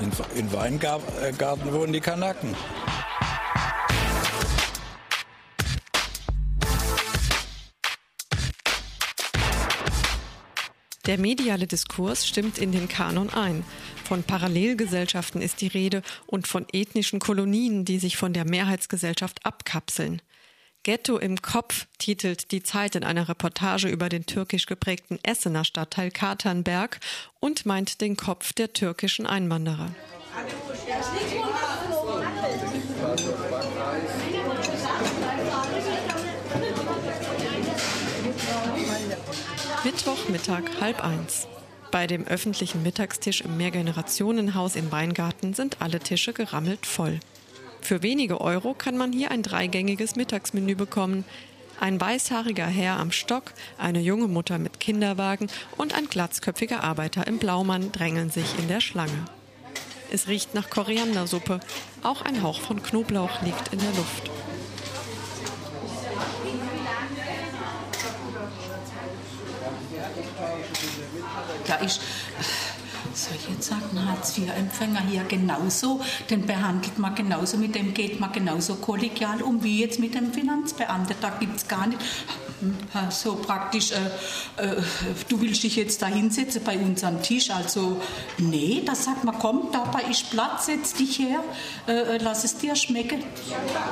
In, 0.00 0.38
in 0.38 0.52
Weingarten 0.52 1.72
wohnen 1.72 1.92
die 1.92 2.00
Kanaken. 2.00 2.54
Der 11.06 11.18
mediale 11.18 11.66
Diskurs 11.66 12.26
stimmt 12.26 12.56
in 12.56 12.72
den 12.72 12.88
Kanon 12.88 13.28
ein. 13.28 13.62
Von 14.04 14.22
Parallelgesellschaften 14.22 15.42
ist 15.42 15.60
die 15.60 15.66
Rede 15.66 16.02
und 16.26 16.48
von 16.48 16.66
ethnischen 16.72 17.18
Kolonien, 17.18 17.84
die 17.84 17.98
sich 17.98 18.16
von 18.16 18.32
der 18.32 18.46
Mehrheitsgesellschaft 18.46 19.44
abkapseln. 19.44 20.22
Ghetto 20.84 21.16
im 21.16 21.40
Kopf 21.40 21.86
titelt 21.96 22.52
die 22.52 22.62
Zeit 22.62 22.94
in 22.94 23.04
einer 23.04 23.26
Reportage 23.26 23.88
über 23.88 24.10
den 24.10 24.26
türkisch 24.26 24.66
geprägten 24.66 25.18
Essener 25.22 25.64
Stadtteil 25.64 26.10
Katernberg 26.10 27.00
und 27.40 27.64
meint 27.64 28.02
den 28.02 28.18
Kopf 28.18 28.52
der 28.52 28.74
türkischen 28.74 29.26
Einwanderer. 29.26 29.88
Mittwochmittag 39.84 40.64
halb 40.82 41.02
eins. 41.02 41.48
Bei 41.90 42.06
dem 42.06 42.26
öffentlichen 42.26 42.82
Mittagstisch 42.82 43.40
im 43.40 43.56
Mehrgenerationenhaus 43.56 44.76
im 44.76 44.92
Weingarten 44.92 45.54
sind 45.54 45.80
alle 45.80 45.98
Tische 45.98 46.34
gerammelt 46.34 46.84
voll. 46.84 47.20
Für 47.84 48.02
wenige 48.02 48.40
Euro 48.40 48.72
kann 48.72 48.96
man 48.96 49.12
hier 49.12 49.30
ein 49.30 49.42
dreigängiges 49.42 50.16
Mittagsmenü 50.16 50.74
bekommen. 50.74 51.26
Ein 51.78 52.00
weißhaariger 52.00 52.64
Herr 52.64 52.98
am 52.98 53.12
Stock, 53.12 53.52
eine 53.76 54.00
junge 54.00 54.26
Mutter 54.26 54.58
mit 54.58 54.80
Kinderwagen 54.80 55.50
und 55.76 55.94
ein 55.94 56.06
glatzköpfiger 56.06 56.82
Arbeiter 56.82 57.26
im 57.26 57.36
Blaumann 57.36 57.92
drängeln 57.92 58.30
sich 58.30 58.58
in 58.58 58.68
der 58.68 58.80
Schlange. 58.80 59.26
Es 60.10 60.28
riecht 60.28 60.54
nach 60.54 60.70
Koriandersuppe. 60.70 61.60
Auch 62.02 62.22
ein 62.22 62.42
Hauch 62.42 62.62
von 62.62 62.82
Knoblauch 62.82 63.42
liegt 63.42 63.70
in 63.70 63.80
der 63.80 63.90
Luft. 63.90 64.30
Ja, 71.66 71.80
ich 71.84 72.00
soll 73.16 73.34
ich 73.36 73.48
jetzt 73.48 73.68
sagen, 73.68 74.08
Hartz-IV-Empfänger 74.08 75.00
hier 75.08 75.24
genauso, 75.24 76.00
den 76.30 76.46
behandelt 76.46 76.98
man 76.98 77.14
genauso, 77.14 77.56
mit 77.56 77.74
dem 77.74 77.94
geht 77.94 78.20
man 78.20 78.32
genauso 78.32 78.76
kollegial 78.76 79.42
um 79.42 79.62
wie 79.62 79.80
jetzt 79.80 79.98
mit 79.98 80.14
dem 80.14 80.32
Finanzbeamten. 80.32 81.16
Da 81.20 81.30
gibt 81.30 81.56
es 81.56 81.68
gar 81.68 81.86
nicht 81.86 82.00
hm, 82.60 82.76
so 83.10 83.36
praktisch, 83.36 83.92
äh, 83.92 83.96
äh, 84.62 84.82
du 85.28 85.40
willst 85.40 85.62
dich 85.62 85.76
jetzt 85.76 86.02
da 86.02 86.06
hinsetzen 86.06 86.62
bei 86.64 86.76
uns 86.78 87.04
am 87.04 87.22
Tisch. 87.22 87.50
Also, 87.50 88.00
nee, 88.38 88.82
da 88.84 88.94
sagt 88.94 89.24
man, 89.24 89.38
komm, 89.38 89.68
dabei 89.72 90.02
ist 90.10 90.30
Platz, 90.30 90.66
setz 90.66 90.94
dich 90.94 91.18
her, 91.18 91.42
äh, 91.86 91.92
äh 91.92 92.18
lass 92.18 92.44
es 92.44 92.56
dir 92.56 92.74
schmecken. 92.76 93.22
Und 93.22 93.74
da 93.74 93.84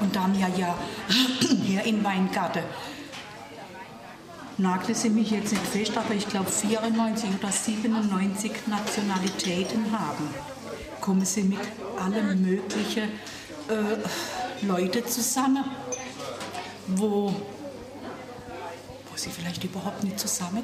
haben 0.00 0.34
wir 0.34 0.48
ja 0.48 0.74
hier 1.64 1.84
in 1.84 2.02
Weingarten, 2.04 2.62
nagle 4.58 4.94
sie 4.94 5.10
mich 5.10 5.30
jetzt 5.30 5.52
nicht 5.52 5.66
fest, 5.66 5.96
aber 5.96 6.14
ich 6.14 6.28
glaube 6.28 6.50
94 6.50 7.30
oder 7.38 7.52
97 7.52 8.52
Nationalitäten 8.66 9.92
haben, 9.92 10.28
kommen 11.00 11.24
sie 11.24 11.42
mit 11.42 11.60
allen 11.98 12.42
möglichen 12.42 13.04
äh, 13.68 14.64
Leuten 14.66 15.06
zusammen, 15.06 15.64
wo, 16.88 17.28
wo 17.28 19.16
sie 19.16 19.30
vielleicht 19.30 19.64
überhaupt 19.64 20.04
nicht 20.04 20.18
zusammen 20.18 20.62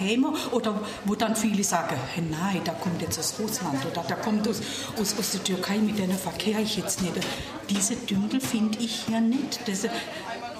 käme 0.00 0.32
oder 0.52 0.80
wo 1.04 1.14
dann 1.14 1.36
viele 1.36 1.62
sagen, 1.62 1.96
nein, 2.30 2.60
da 2.64 2.72
kommt 2.72 3.02
jetzt 3.02 3.18
aus 3.18 3.34
Russland 3.38 3.84
oder 3.90 4.04
da 4.06 4.14
kommt 4.14 4.48
aus, 4.48 4.60
aus, 4.98 5.18
aus 5.18 5.30
der 5.32 5.44
Türkei, 5.44 5.78
mit 5.78 5.98
denen 5.98 6.18
verkehre 6.18 6.62
ich 6.62 6.76
jetzt 6.76 7.02
nicht. 7.02 7.14
Diese 7.68 7.96
Dünkel 7.96 8.40
finde 8.40 8.78
ich 8.78 9.04
hier 9.06 9.20
nicht. 9.20 9.60
Das, 9.66 9.86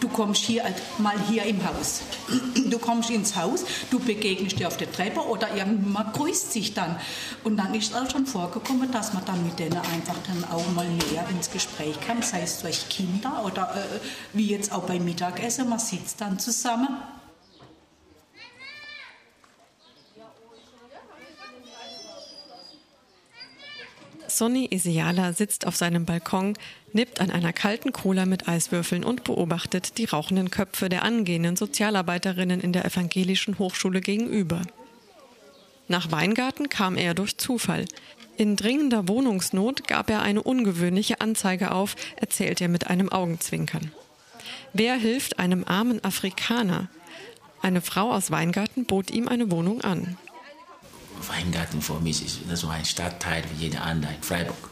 du 0.00 0.08
kommst 0.08 0.42
hier 0.42 0.64
mal 0.98 1.16
hier 1.28 1.44
im 1.44 1.58
Haus. 1.66 2.02
Du 2.70 2.78
kommst 2.78 3.10
ins 3.10 3.36
Haus, 3.36 3.64
du 3.90 3.98
begegnest 3.98 4.58
dir 4.58 4.68
auf 4.68 4.76
der 4.76 4.90
Treppe 4.90 5.20
oder 5.20 5.54
irgendjemand 5.54 6.12
grüßt 6.14 6.52
sich 6.52 6.74
dann. 6.74 6.96
Und 7.44 7.56
dann 7.56 7.74
ist 7.74 7.92
es 7.92 7.96
auch 7.96 8.10
schon 8.10 8.26
vorgekommen, 8.26 8.90
dass 8.92 9.12
man 9.12 9.24
dann 9.24 9.42
mit 9.44 9.58
denen 9.58 9.76
einfach 9.76 10.16
dann 10.26 10.44
auch 10.50 10.66
mal 10.74 10.88
näher 10.88 11.26
ins 11.30 11.50
Gespräch 11.50 11.98
kam, 12.00 12.22
sei 12.22 12.42
es 12.42 12.60
durch 12.60 12.88
Kinder 12.88 13.42
oder 13.44 13.74
äh, 13.74 13.98
wie 14.32 14.46
jetzt 14.46 14.72
auch 14.72 14.84
beim 14.84 15.04
Mittagessen, 15.04 15.68
man 15.68 15.78
sitzt 15.78 16.20
dann 16.20 16.38
zusammen. 16.38 16.88
Sonny 24.40 24.68
Isiala 24.70 25.34
sitzt 25.34 25.66
auf 25.66 25.76
seinem 25.76 26.06
Balkon, 26.06 26.54
nippt 26.94 27.20
an 27.20 27.30
einer 27.30 27.52
kalten 27.52 27.92
Cola 27.92 28.24
mit 28.24 28.48
Eiswürfeln 28.48 29.04
und 29.04 29.22
beobachtet 29.22 29.98
die 29.98 30.06
rauchenden 30.06 30.50
Köpfe 30.50 30.88
der 30.88 31.02
angehenden 31.02 31.56
Sozialarbeiterinnen 31.56 32.58
in 32.58 32.72
der 32.72 32.86
evangelischen 32.86 33.58
Hochschule 33.58 34.00
gegenüber. 34.00 34.62
Nach 35.88 36.10
Weingarten 36.10 36.70
kam 36.70 36.96
er 36.96 37.12
durch 37.12 37.36
Zufall. 37.36 37.84
In 38.38 38.56
dringender 38.56 39.08
Wohnungsnot 39.08 39.86
gab 39.86 40.08
er 40.08 40.22
eine 40.22 40.42
ungewöhnliche 40.42 41.20
Anzeige 41.20 41.72
auf, 41.72 41.94
erzählt 42.16 42.62
er 42.62 42.68
mit 42.68 42.86
einem 42.86 43.12
Augenzwinkern. 43.12 43.92
Wer 44.72 44.94
hilft 44.94 45.38
einem 45.38 45.64
armen 45.64 46.02
Afrikaner? 46.02 46.88
Eine 47.60 47.82
Frau 47.82 48.10
aus 48.10 48.30
Weingarten 48.30 48.86
bot 48.86 49.10
ihm 49.10 49.28
eine 49.28 49.50
Wohnung 49.50 49.82
an. 49.82 50.16
Weingarten 51.28 51.82
für 51.82 52.00
mich 52.00 52.24
ist 52.24 52.40
so 52.56 52.68
ein 52.68 52.84
Stadtteil 52.84 53.44
wie 53.52 53.64
jeder 53.64 53.82
andere 53.82 54.14
in 54.14 54.22
Freiburg. 54.22 54.70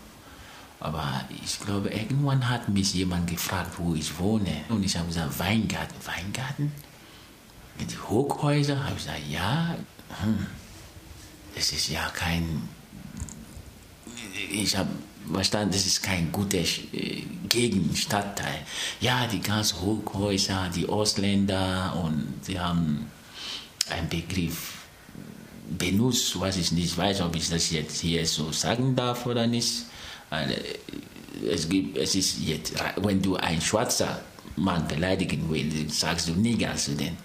Aber 0.81 1.25
ich 1.45 1.59
glaube, 1.61 1.89
irgendwann 1.89 2.49
hat 2.49 2.69
mich 2.69 2.95
jemand 2.95 3.29
gefragt, 3.29 3.73
wo 3.79 3.95
ich 3.95 4.19
wohne. 4.19 4.65
Und 4.69 4.85
ich 4.85 4.97
habe 4.97 5.09
gesagt, 5.09 5.39
Weingarten. 5.39 5.97
Weingarten? 6.05 6.73
Mit 7.79 8.09
Hochhäusern? 8.09 8.85
Habe 8.85 8.95
ich 8.97 9.05
gesagt, 9.05 9.29
ja. 9.29 9.77
Hm. 10.23 10.47
Das 11.55 11.73
ist 11.73 11.89
ja 11.89 12.09
kein. 12.11 12.69
Ich 14.53 14.77
habe 14.77 14.91
verstanden, 15.33 15.73
das 15.73 15.85
ist 15.85 16.03
kein 16.03 16.31
guter 16.31 16.59
äh, 16.59 17.25
Gegenstadtteil. 17.49 18.61
Ja, 19.01 19.27
die 19.27 19.41
ganzen 19.41 19.81
Hochhäuser, 19.81 20.71
die 20.75 20.89
Ausländer 20.89 22.01
und 22.05 22.35
sie 22.43 22.61
haben 22.61 23.11
einen 23.91 24.09
Begriff 24.09 24.78
benutzt, 25.77 26.39
was 26.41 26.57
ich 26.57 26.73
nicht 26.73 26.97
weiß, 26.97 27.21
ob 27.21 27.37
ich 27.37 27.49
das 27.49 27.71
jetzt 27.71 28.01
hier 28.01 28.25
so 28.27 28.53
sagen 28.53 28.97
darf 28.97 29.27
oder 29.27 29.47
nicht. 29.47 29.85
Es, 31.47 31.69
gibt, 31.69 31.97
es 31.97 32.15
ist 32.15 32.41
jetzt, 32.41 32.75
wenn 32.97 33.21
du 33.23 33.37
ein 33.37 33.61
schwarzer 33.61 34.21
Mann 34.57 34.87
beleidigen 34.89 35.45
willst, 35.49 36.01
sagst 36.01 36.29
du 36.29 36.33
Nigger 36.33 36.75
zu 36.77 36.95
denen. 36.95 37.17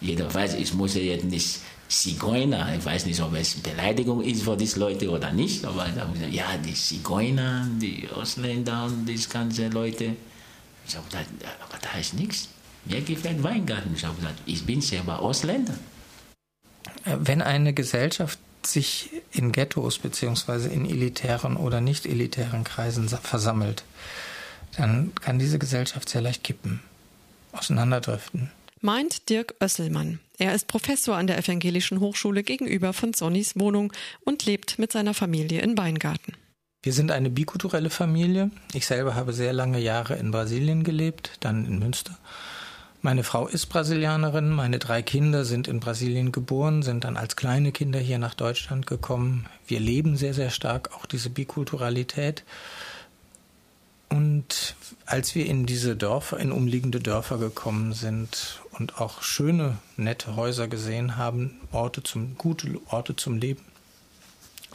Jeder 0.00 0.32
weiß, 0.32 0.54
ich 0.54 0.72
muss 0.74 0.94
jetzt 0.94 1.24
nicht 1.24 1.60
Zigeuner. 1.88 2.74
Ich 2.76 2.84
weiß 2.84 3.06
nicht, 3.06 3.20
ob 3.20 3.34
es 3.34 3.54
Beleidigung 3.54 4.22
ist 4.22 4.42
für 4.42 4.56
diese 4.56 4.78
Leute 4.78 5.10
oder 5.10 5.32
nicht, 5.32 5.64
aber 5.64 5.86
ja, 6.30 6.56
die 6.56 6.74
Zigeuner, 6.74 7.68
die 7.80 8.08
Ausländer 8.14 8.84
und 8.84 9.04
diese 9.06 9.28
ganzen 9.28 9.72
Leute. 9.72 10.16
Ich 10.86 10.96
habe 10.96 11.06
gesagt, 11.06 11.28
aber 11.68 11.78
da 11.80 11.98
ist 11.98 12.14
nichts. 12.14 12.48
Mir 12.84 13.02
gefällt 13.02 13.42
Weingarten. 13.42 13.92
Ich 13.94 14.04
habe 14.04 14.16
gesagt, 14.16 14.40
ich 14.46 14.64
bin 14.64 14.80
selber 14.80 15.20
Ausländer. 15.20 15.74
Wenn 17.04 17.42
eine 17.42 17.72
Gesellschaft 17.72 18.38
sich 18.66 19.10
in 19.32 19.52
Ghettos 19.52 19.98
beziehungsweise 19.98 20.68
in 20.68 20.84
elitären 20.84 21.56
oder 21.56 21.80
nicht 21.80 22.06
elitären 22.06 22.64
Kreisen 22.64 23.08
versammelt, 23.08 23.84
dann 24.76 25.12
kann 25.14 25.38
diese 25.38 25.58
Gesellschaft 25.58 26.08
sehr 26.08 26.20
leicht 26.20 26.44
kippen, 26.44 26.80
auseinanderdriften. 27.52 28.50
Meint 28.80 29.28
Dirk 29.28 29.54
Oesselmann. 29.60 30.20
Er 30.38 30.54
ist 30.54 30.66
Professor 30.66 31.16
an 31.16 31.26
der 31.26 31.38
Evangelischen 31.38 32.00
Hochschule 32.00 32.42
gegenüber 32.42 32.94
von 32.94 33.12
Sonnys 33.12 33.58
Wohnung 33.58 33.92
und 34.24 34.46
lebt 34.46 34.78
mit 34.78 34.90
seiner 34.90 35.12
Familie 35.12 35.60
in 35.60 35.76
Weingarten. 35.76 36.34
Wir 36.82 36.94
sind 36.94 37.10
eine 37.10 37.28
bikulturelle 37.28 37.90
Familie. 37.90 38.50
Ich 38.72 38.86
selber 38.86 39.14
habe 39.14 39.34
sehr 39.34 39.52
lange 39.52 39.78
Jahre 39.78 40.14
in 40.16 40.30
Brasilien 40.30 40.82
gelebt, 40.82 41.32
dann 41.40 41.66
in 41.66 41.78
Münster. 41.78 42.16
Meine 43.02 43.24
Frau 43.24 43.48
ist 43.48 43.66
Brasilianerin, 43.66 44.50
meine 44.50 44.78
drei 44.78 45.00
Kinder 45.00 45.46
sind 45.46 45.68
in 45.68 45.80
Brasilien 45.80 46.32
geboren, 46.32 46.82
sind 46.82 47.04
dann 47.04 47.16
als 47.16 47.34
kleine 47.34 47.72
Kinder 47.72 47.98
hier 47.98 48.18
nach 48.18 48.34
Deutschland 48.34 48.86
gekommen. 48.86 49.46
Wir 49.66 49.80
leben 49.80 50.18
sehr, 50.18 50.34
sehr 50.34 50.50
stark 50.50 50.94
auch 50.94 51.06
diese 51.06 51.30
Bikulturalität. 51.30 52.44
Und 54.10 54.74
als 55.06 55.34
wir 55.34 55.46
in 55.46 55.64
diese 55.64 55.96
Dörfer, 55.96 56.40
in 56.40 56.52
umliegende 56.52 57.00
Dörfer 57.00 57.38
gekommen 57.38 57.94
sind 57.94 58.60
und 58.72 59.00
auch 59.00 59.22
schöne, 59.22 59.78
nette 59.96 60.36
Häuser 60.36 60.68
gesehen 60.68 61.16
haben, 61.16 61.58
Orte 61.72 62.02
zum, 62.02 62.36
gute 62.36 62.80
Orte 62.88 63.16
zum 63.16 63.38
Leben, 63.38 63.64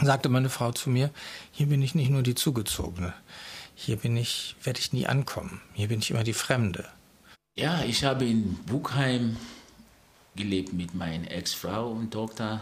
sagte 0.02 0.30
meine 0.30 0.50
Frau 0.50 0.72
zu 0.72 0.90
mir, 0.90 1.12
hier 1.52 1.68
bin 1.68 1.84
ich 1.84 1.94
nicht 1.94 2.10
nur 2.10 2.24
die 2.24 2.34
Zugezogene, 2.34 3.14
hier 3.76 3.98
bin 3.98 4.18
ich, 4.18 4.56
werde 4.64 4.80
ich 4.80 4.94
nie 4.94 5.06
ankommen, 5.06 5.62
hier 5.76 5.90
bin 5.90 6.00
ich 6.00 6.10
immer 6.10 6.24
die 6.24 6.34
Fremde. 6.34 6.86
Ja, 7.58 7.86
ich 7.86 8.04
habe 8.04 8.26
in 8.26 8.56
Buchheim 8.66 9.38
gelebt 10.36 10.74
mit 10.74 10.94
meiner 10.94 11.32
Ex-Frau 11.32 11.92
und 11.92 12.12
Tochter. 12.12 12.62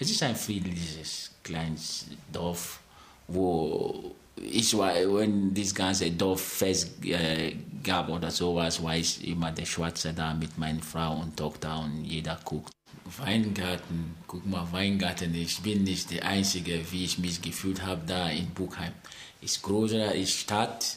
Es 0.00 0.10
ist 0.10 0.20
ein 0.24 0.34
friedliches 0.34 1.30
kleines 1.44 2.06
Dorf, 2.32 2.80
wo 3.28 4.16
ich 4.34 4.76
war, 4.76 4.94
wenn 4.94 5.54
das 5.54 5.72
ganze 5.72 6.10
Dorf 6.10 6.40
fest 6.40 7.04
äh, 7.04 7.54
gab 7.84 8.08
oder 8.08 8.32
sowas, 8.32 8.82
war 8.82 8.96
ich 8.96 9.24
immer 9.28 9.52
der 9.52 9.66
Schwarze 9.66 10.12
da 10.12 10.34
mit 10.34 10.58
meiner 10.58 10.82
Frau 10.82 11.20
und 11.20 11.36
Tochter 11.36 11.78
und 11.78 12.04
jeder 12.04 12.36
guckt. 12.44 12.72
Weingarten, 13.18 14.16
guck 14.26 14.44
mal, 14.44 14.66
Weingarten, 14.72 15.32
ich 15.36 15.60
bin 15.60 15.84
nicht 15.84 16.10
der 16.10 16.26
Einzige, 16.26 16.80
wie 16.90 17.04
ich 17.04 17.18
mich 17.18 17.40
gefühlt 17.40 17.86
habe 17.86 18.02
da 18.08 18.28
in 18.28 18.50
Buchheim. 18.50 18.92
Ist 19.40 19.62
größer, 19.62 20.16
ist 20.16 20.32
Stadt, 20.32 20.96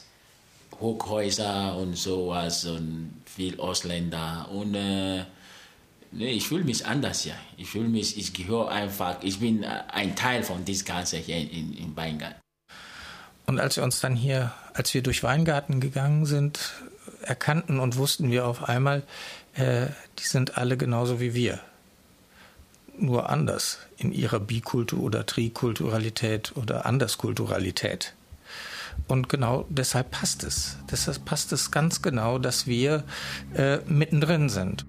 Hochhäuser 0.80 1.76
und 1.78 1.98
sowas 1.98 2.66
und 2.66 3.22
viel 3.26 3.60
Ausländer 3.60 4.48
und 4.52 4.76
äh, 4.76 5.24
nee, 6.12 6.32
ich 6.32 6.48
fühle 6.48 6.64
mich 6.64 6.86
anders 6.86 7.26
ja. 7.26 7.34
Ich 7.58 7.70
fühle 7.70 7.88
mich, 7.88 8.18
ich 8.18 8.34
gehöre 8.34 8.70
einfach, 8.70 9.18
ich 9.22 9.40
bin 9.40 9.64
ein 9.66 10.16
Teil 10.16 10.44
von 10.44 10.66
diesem 10.66 10.86
Ganzen 10.86 11.20
hier 11.20 11.38
in, 11.38 11.76
in 11.76 11.96
Weingarten. 11.96 12.40
Und 13.46 13.60
als 13.60 13.76
wir 13.76 13.84
uns 13.84 14.00
dann 14.00 14.16
hier, 14.16 14.54
als 14.74 14.94
wir 14.94 15.04
durch 15.04 15.24
Weingarten 15.24 15.82
gegangen 15.82 16.26
sind, 16.26 16.74
erkannten 17.22 17.80
und 17.80 17.98
wussten 17.98 18.32
wir 18.32 18.46
auf 18.48 18.64
einmal, 18.70 19.04
äh, 19.56 19.88
die 20.20 20.24
sind 20.24 20.58
alle 20.58 20.78
genauso 20.78 21.20
wie 21.20 21.34
wir 21.34 21.60
nur 22.98 23.30
anders 23.30 23.80
in 23.98 24.12
ihrer 24.12 24.40
Bikultur 24.40 25.02
oder 25.02 25.26
Trikulturalität 25.26 26.56
oder 26.56 26.86
Anderskulturalität. 26.86 28.14
Und 29.08 29.30
genau 29.30 29.66
deshalb 29.70 30.12
passt 30.12 30.44
es. 30.44 30.78
Deshalb 30.92 31.26
passt 31.26 31.52
es 31.52 31.72
ganz 31.72 32.02
genau, 32.02 32.40
dass 32.40 32.68
wir 32.68 33.04
äh, 33.54 33.78
mittendrin 33.88 34.50
sind. 34.50 34.86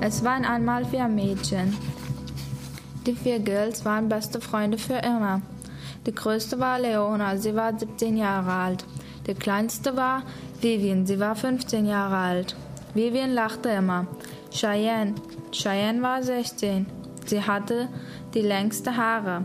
Es 0.00 0.24
waren 0.24 0.46
einmal 0.46 0.86
vier 0.86 1.06
Mädchen. 1.06 1.76
Die 3.06 3.14
vier 3.14 3.40
Girls 3.40 3.84
waren 3.84 4.08
beste 4.08 4.40
Freunde 4.40 4.78
für 4.78 4.94
immer. 4.94 5.42
Die 6.08 6.14
größte 6.14 6.58
war 6.58 6.80
Leona, 6.80 7.36
sie 7.36 7.54
war 7.54 7.78
17 7.78 8.16
Jahre 8.16 8.50
alt. 8.50 8.86
Die 9.26 9.34
kleinste 9.34 9.94
war 9.94 10.22
Vivian, 10.58 11.04
sie 11.04 11.20
war 11.20 11.36
15 11.36 11.84
Jahre 11.84 12.16
alt. 12.16 12.56
Vivian 12.94 13.34
lachte 13.34 13.68
immer. 13.68 14.06
Cheyenne, 14.50 15.16
Cheyenne 15.52 16.00
war 16.00 16.22
16. 16.22 16.86
Sie 17.26 17.42
hatte 17.42 17.88
die 18.32 18.40
längste 18.40 18.96
Haare. 18.96 19.44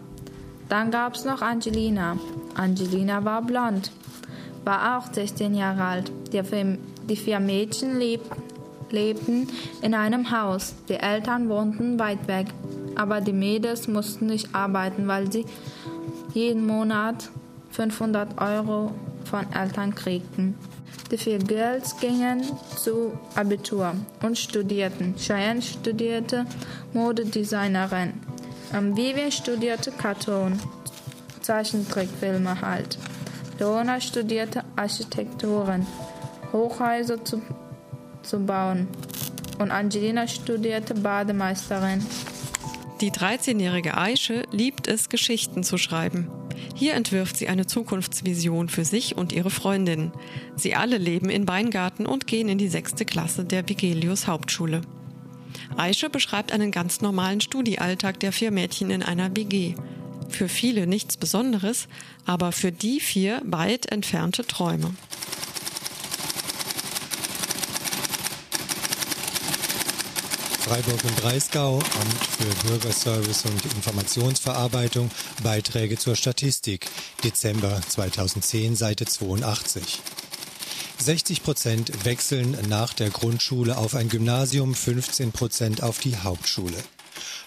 Dann 0.70 0.90
gab 0.90 1.16
es 1.16 1.26
noch 1.26 1.42
Angelina. 1.42 2.16
Angelina 2.56 3.26
war 3.26 3.42
blond, 3.42 3.92
war 4.64 4.98
auch 4.98 5.12
16 5.12 5.56
Jahre 5.56 5.84
alt. 5.84 6.12
Die, 6.32 7.16
vier 7.18 7.42
Mädchen 7.42 8.00
lebten 8.90 9.50
in 9.82 9.94
einem 9.94 10.32
Haus. 10.32 10.76
Die 10.88 10.94
Eltern 10.94 11.50
wohnten 11.50 12.00
weit 12.00 12.26
weg, 12.30 12.48
aber 12.96 13.20
die 13.20 13.34
Mädels 13.34 13.90
mussten 13.90 14.28
nicht 14.28 14.56
arbeiten, 14.56 15.10
weil 15.10 15.30
sie 15.30 15.46
jeden 16.34 16.66
Monat 16.66 17.30
500 17.72 18.42
Euro 18.42 18.92
von 19.26 19.46
Eltern 19.54 19.96
kriegten. 19.96 20.56
Die 21.12 21.18
vier 21.18 21.40
Girls 21.40 21.98
gingen 22.00 22.44
zu 22.76 23.18
Abitur 23.36 23.94
und 24.22 24.38
studierten. 24.38 25.16
Cheyenne 25.16 25.62
studierte 25.62 26.46
Modedesignerin. 26.94 28.14
Vivian 28.72 29.32
studierte 29.32 29.92
Cartoon, 29.92 30.60
Zeichentrickfilme 31.42 32.62
halt. 32.62 32.98
Leona 33.60 34.02
studierte 34.02 34.64
Architekturen, 34.76 35.86
Hochhäuser 36.52 37.24
zu 37.24 37.42
zu 38.24 38.40
bauen. 38.40 38.88
Und 39.60 39.72
Angelina 39.72 40.28
studierte 40.28 40.96
Bademeisterin. 40.96 42.04
Die 43.04 43.12
13-jährige 43.12 43.98
Aische 43.98 44.44
liebt 44.54 44.88
es, 44.88 45.10
Geschichten 45.10 45.64
zu 45.64 45.78
schreiben. 45.78 46.30
Hier 46.74 46.94
entwirft 46.94 47.36
sie 47.36 47.50
eine 47.50 47.68
Zukunftsvision 47.68 48.70
für 48.70 48.86
sich 48.86 49.18
und 49.18 49.34
ihre 49.34 49.50
Freundin. 49.50 50.14
Sie 50.56 50.74
alle 50.74 50.98
leben 50.98 51.30
in 51.30 51.46
Weingarten 51.46 52.06
und 52.06 52.28
gehen 52.28 52.48
in 52.48 52.58
die 52.58 52.70
sechste 52.70 53.04
Klasse 53.04 53.44
der 53.44 53.68
Vigelius 53.68 54.28
Hauptschule. 54.28 54.84
Aische 55.76 56.10
beschreibt 56.10 56.54
einen 56.54 56.72
ganz 56.72 57.02
normalen 57.02 57.42
Studiealltag 57.42 58.22
der 58.22 58.32
vier 58.32 58.52
Mädchen 58.52 58.90
in 58.90 59.04
einer 59.04 59.36
WG. 59.36 59.76
Für 60.30 60.48
viele 60.48 60.88
nichts 60.88 61.18
Besonderes, 61.18 61.90
aber 62.26 62.54
für 62.54 62.72
die 62.72 63.02
vier 63.02 63.42
weit 63.44 63.92
entfernte 63.92 64.48
Träume. 64.48 64.96
Freiburg 70.64 71.04
und 71.04 71.16
Breisgau, 71.18 71.76
Amt 71.76 72.26
für 72.40 72.68
Bürgerservice 72.68 73.44
und 73.44 73.66
Informationsverarbeitung, 73.76 75.12
Beiträge 75.44 75.98
zur 75.98 76.16
Statistik, 76.16 76.88
Dezember 77.22 77.82
2010, 77.86 78.78
Seite 78.78 79.06
82. 79.06 80.00
60 81.00 81.44
Prozent 81.44 82.06
wechseln 82.06 82.58
nach 82.70 82.94
der 82.94 83.10
Grundschule 83.10 83.78
auf 83.78 83.94
ein 83.94 84.08
Gymnasium, 84.08 84.74
15 84.74 85.34
Prozent 85.34 85.84
auf 85.84 86.00
die 86.00 86.16
Hauptschule. 86.16 86.78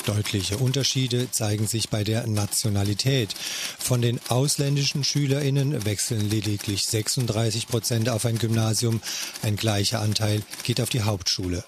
Deutliche 0.05 0.59
Unterschiede 0.59 1.31
zeigen 1.31 1.67
sich 1.67 1.89
bei 1.89 2.05
der 2.05 2.27
Nationalität. 2.27 3.35
Von 3.79 4.03
den 4.03 4.21
ausländischen 4.29 5.05
SchülerInnen 5.05 5.87
wechseln 5.87 6.29
lediglich 6.29 6.85
36 6.85 7.67
Prozent 7.67 8.11
auf 8.11 8.27
ein 8.27 8.39
Gymnasium. 8.39 9.01
Ein 9.43 9.57
gleicher 9.57 10.03
Anteil 10.03 10.43
geht 10.65 10.83
auf 10.83 10.91
die 10.91 11.03
Hauptschule. 11.03 11.65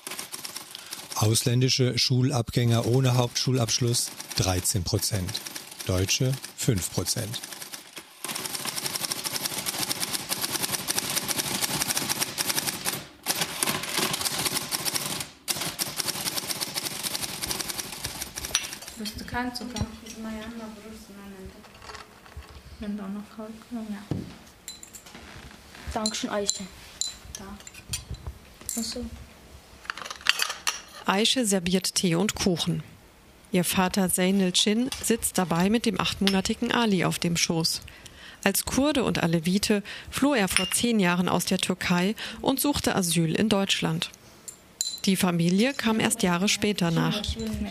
Ausländische 1.21 1.99
Schulabgänger 1.99 2.87
ohne 2.87 3.15
Hauptschulabschluss 3.15 4.13
13 4.37 4.85
Prozent. 4.85 5.41
Deutsche 5.85 6.33
5 6.57 6.93
Prozent. 6.93 7.41
Bist 18.97 19.21
du 19.21 19.25
kein 19.25 19.53
Zucker? 19.57 19.85
Nimm 22.79 22.97
doch 22.97 23.09
noch 23.09 23.37
Kalk. 23.37 23.51
Ja. 23.73 24.17
Dankeschön, 25.93 26.31
Eiche. 26.31 26.63
Da. 27.37 27.59
Achso. 28.79 29.05
Aische 31.09 31.47
serviert 31.47 31.95
Tee 31.95 32.17
und 32.17 32.35
Kuchen. 32.35 32.83
Ihr 33.51 33.65
Vater 33.65 34.11
Zeynel 34.11 34.53
Chin 34.53 34.91
sitzt 35.03 35.39
dabei 35.39 35.71
mit 35.71 35.87
dem 35.87 35.99
achtmonatigen 35.99 36.71
Ali 36.71 37.05
auf 37.05 37.19
dem 37.19 37.37
Schoß. 37.37 37.81
Als 38.45 38.67
Kurde 38.67 39.05
und 39.05 39.23
Alevite 39.23 39.83
floh 40.11 40.35
er 40.35 40.49
vor 40.49 40.71
zehn 40.71 41.01
Jahren 41.01 41.31
aus 41.31 41.47
der 41.47 41.59
Türkei 41.59 42.15
und 42.43 42.61
suchte 42.61 42.95
Asyl 42.95 43.35
in 43.35 43.49
Deutschland. 43.49 44.11
Die 45.07 45.17
Familie 45.17 45.73
kam 45.73 45.99
erst 45.99 46.23
Jahre 46.23 46.49
später 46.49 46.91
nach. 46.91 47.23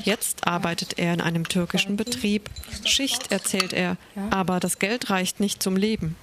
Jetzt 0.04 0.48
arbeitet 0.48 0.98
er 0.98 1.14
in 1.14 1.22
einem 1.22 1.48
türkischen 1.48 1.96
Betrieb. 1.96 2.50
Schicht, 2.86 3.32
erzählt 3.32 3.72
er, 3.72 3.98
aber 4.32 4.60
das 4.60 4.80
Geld 4.80 5.12
reicht 5.12 5.40
nicht 5.40 5.62
zum 5.62 5.76
Leben. 5.76 6.16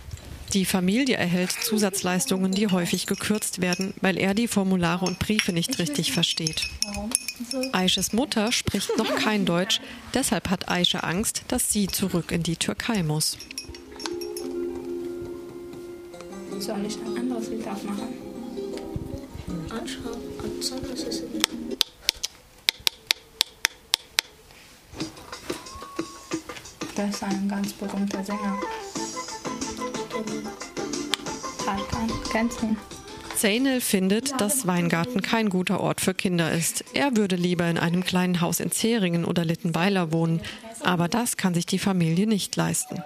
Die 0.53 0.65
Familie 0.65 1.17
erhält 1.17 1.51
Zusatzleistungen, 1.51 2.53
die 2.53 2.69
häufig 2.69 3.07
gekürzt 3.07 3.61
werden, 3.61 3.95
weil 4.01 4.17
er 4.19 4.35
die 4.35 4.47
Formulare 4.47 5.05
und 5.05 5.19
Briefe 5.19 5.53
nicht 5.53 5.79
richtig 5.79 6.13
versteht. 6.13 6.69
Aisches 7.73 8.13
Mutter 8.13 8.53
spricht 8.53 8.97
noch 8.97 9.17
kein 9.17 9.45
Deutsch, 9.45 9.81
deshalb 10.13 10.51
hat 10.51 10.69
Aische 10.69 11.03
Angst, 11.03 11.43
dass 11.49 11.73
sie 11.73 11.89
zurück 11.89 12.31
in 12.31 12.43
die 12.43 12.57
Türkei 12.57 13.03
muss. 13.03 13.37
Soll 16.59 16.87
ich 16.87 16.97
ein 16.97 17.17
anderes 17.19 17.49
Lied 17.49 17.67
aufmachen? 17.67 18.09
Anschauen. 19.71 20.25
Das 26.97 27.09
ist 27.09 27.23
ein 27.25 27.49
ganz 27.49 27.73
berühmter 27.73 28.23
Sänger. 28.23 28.61
Tarkan? 31.65 32.77
Zeynel 33.37 33.81
findet, 33.81 34.41
dass 34.41 34.67
Weingarten 34.67 35.23
kein 35.23 35.49
guter 35.49 35.81
Ort 35.81 36.01
für 36.01 36.15
Kinder 36.15 36.53
ist. 36.53 36.85
Er 36.95 37.17
würde 37.17 37.37
lieber 37.37 37.69
in 37.69 37.79
einem 37.79 38.05
kleinen 38.05 38.41
Haus 38.41 38.61
in 38.61 38.71
Zeringen 38.71 39.25
oder 39.25 39.45
Littenweiler 39.45 40.13
wohnen. 40.13 40.41
Aber 40.83 41.09
das 41.09 41.37
kann 41.37 41.55
sich 41.55 41.67
die 41.67 41.79
Familie 41.79 42.27
nicht 42.27 42.55
leisten. 42.57 43.03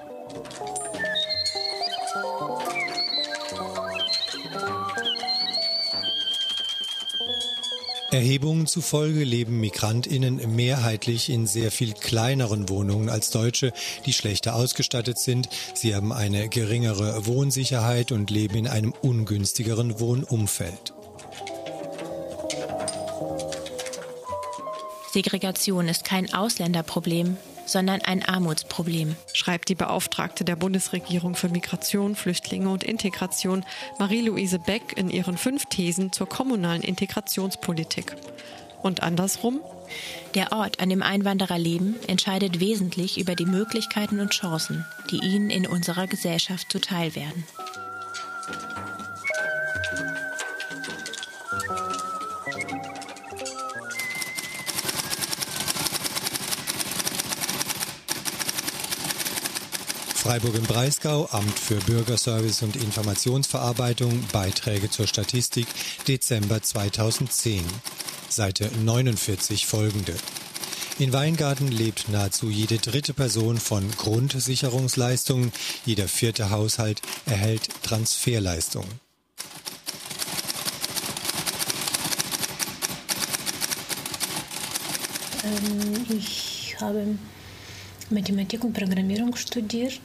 Erhebungen 8.11 8.66
zufolge 8.66 9.23
leben 9.23 9.61
Migrantinnen 9.61 10.40
mehrheitlich 10.57 11.29
in 11.29 11.47
sehr 11.47 11.71
viel 11.71 11.92
kleineren 11.92 12.71
Wohnungen 12.71 13.11
als 13.11 13.31
Deutsche, 13.31 13.73
die 14.07 14.14
schlechter 14.14 14.55
ausgestattet 14.55 15.18
sind. 15.18 15.51
Sie 15.75 15.94
haben 15.94 16.12
eine 16.12 16.49
geringere 16.49 17.27
Wohnsicherheit 17.27 18.11
und 18.11 18.31
leben 18.31 18.57
in 18.57 18.66
einem 18.66 18.94
ungünstigeren 19.03 20.01
Wohnumfeld. 20.01 20.94
Segregation 25.12 25.88
ist 25.88 26.05
kein 26.05 26.33
Ausländerproblem, 26.33 27.37
sondern 27.68 28.00
ein 28.00 28.24
Armutsproblem, 28.24 29.14
schreibt 29.33 29.68
die 29.68 29.74
Beauftragte 29.74 30.44
der 30.44 30.57
Bundesregierung 30.57 31.35
für 31.35 31.48
Migration, 31.50 32.16
Flüchtlinge 32.16 32.70
und 32.70 32.83
Integration, 32.83 33.64
Marie-Louise 33.98 34.59
Beck, 34.59 34.94
in 34.96 35.11
ihren 35.11 35.37
fünf 35.37 35.66
Thesen 35.66 36.11
zur 36.11 36.28
kommunalen 36.28 36.83
Integrationspolitik. 36.83 38.16
Und 38.83 39.02
andersrum? 39.02 39.61
Der 40.35 40.52
Ort, 40.52 40.81
an 40.81 40.88
dem 40.88 41.02
Einwanderer 41.02 41.59
leben, 41.59 41.96
entscheidet 42.07 42.61
wesentlich 42.61 43.18
über 43.18 43.35
die 43.35 43.46
Möglichkeiten 43.46 44.20
und 44.20 44.31
Chancen, 44.31 44.85
die 45.11 45.18
ihnen 45.18 45.50
in 45.50 45.66
unserer 45.66 46.07
Gesellschaft 46.07 46.70
zuteil 46.70 47.14
werden. 47.14 47.44
Freiburg 60.28 60.56
im 60.56 60.64
Breisgau, 60.64 61.26
Amt 61.30 61.58
für 61.58 61.76
Bürgerservice 61.76 62.60
und 62.60 62.76
Informationsverarbeitung, 62.76 64.26
Beiträge 64.30 64.90
zur 64.90 65.06
Statistik, 65.06 65.66
Dezember 66.06 66.62
2010. 66.62 67.64
Seite 68.28 68.70
49 68.84 69.64
folgende. 69.64 70.14
In 70.98 71.14
Weingarten 71.14 71.68
lebt 71.68 72.10
nahezu 72.10 72.50
jede 72.50 72.76
dritte 72.76 73.14
Person 73.14 73.56
von 73.56 73.90
Grundsicherungsleistungen, 73.90 75.50
jeder 75.86 76.08
vierte 76.08 76.50
Haushalt 76.50 77.00
erhält 77.24 77.70
Transferleistungen. 77.82 79.00
Ähm, 85.42 86.06
ich 86.10 86.76
habe 86.78 87.16
Mathematik 88.11 88.64
und 88.64 88.73
Programmierung 88.73 89.37
studiert, 89.37 90.01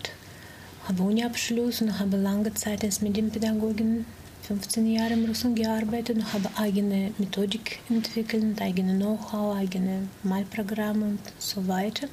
habe 0.88 1.04
Uni-Abschluss 1.04 1.82
und 1.82 2.00
habe 2.00 2.18
lange 2.18 2.54
Zeit 2.54 2.84
als 2.84 3.02
Medienpädagogin 3.02 4.06
15 4.42 4.92
Jahre 4.92 5.14
in 5.14 5.26
Russland 5.26 5.56
gearbeitet 5.56 6.18
und 6.18 6.34
habe 6.34 6.50
eigene 6.58 7.12
Methodik 7.18 7.80
entwickelt, 7.90 8.62
eigene 8.62 8.96
Know-how, 8.96 9.56
eigene 9.56 10.10
Malprogramme 10.24 11.06
und 11.06 11.20
so 11.40 11.66
weiter. 11.66 12.08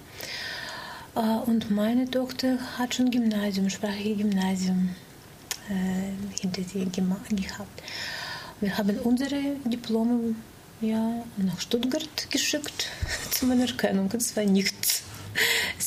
Und 1.46 1.72
meine 1.72 2.08
Tochter 2.08 2.58
hat 2.78 2.94
schon 2.94 3.10
Gymnasium, 3.10 3.68
sprachliche 3.68 4.22
Gymnasium 4.22 4.90
äh, 5.68 6.40
hinter 6.40 6.62
sich 6.62 6.90
gehabt. 6.92 7.82
Wir 8.60 8.78
haben 8.78 8.96
unsere 9.00 9.56
Diplome 9.64 10.36
ja, 10.80 11.24
nach 11.36 11.60
Stuttgart 11.60 12.30
geschickt 12.30 12.86
zur 13.32 13.50
Anerkennung. 13.50 14.08
Es 14.12 14.36
war 14.36 14.44
nichts 14.44 15.02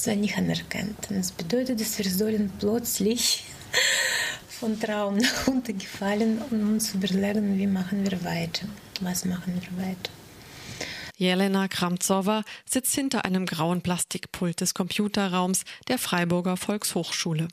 war 0.07 0.15
nicht 0.15 0.37
anerkannt. 0.37 1.07
Das 1.09 1.31
bedeutet, 1.31 1.79
dass 1.79 1.97
wir 1.97 2.09
sollen 2.09 2.51
plötzlich 2.59 3.43
von 4.47 4.79
Traum 4.79 5.17
nach 5.17 5.47
unten 5.47 5.77
gefallen 5.77 6.41
und 6.49 6.63
uns 6.63 6.93
überlegen, 6.93 7.57
wie 7.57 7.67
machen 7.67 8.09
wir 8.09 8.23
weiter, 8.23 8.67
was 9.01 9.25
machen 9.25 9.53
wir 9.55 9.85
weiter. 9.85 10.11
Jelena 11.15 11.67
Kramzowa 11.67 12.43
sitzt 12.65 12.95
hinter 12.95 13.23
einem 13.25 13.45
grauen 13.45 13.81
Plastikpult 13.81 14.61
des 14.61 14.73
Computerraums 14.73 15.63
der 15.87 15.97
Freiburger 15.97 16.57
Volkshochschule. 16.57 17.47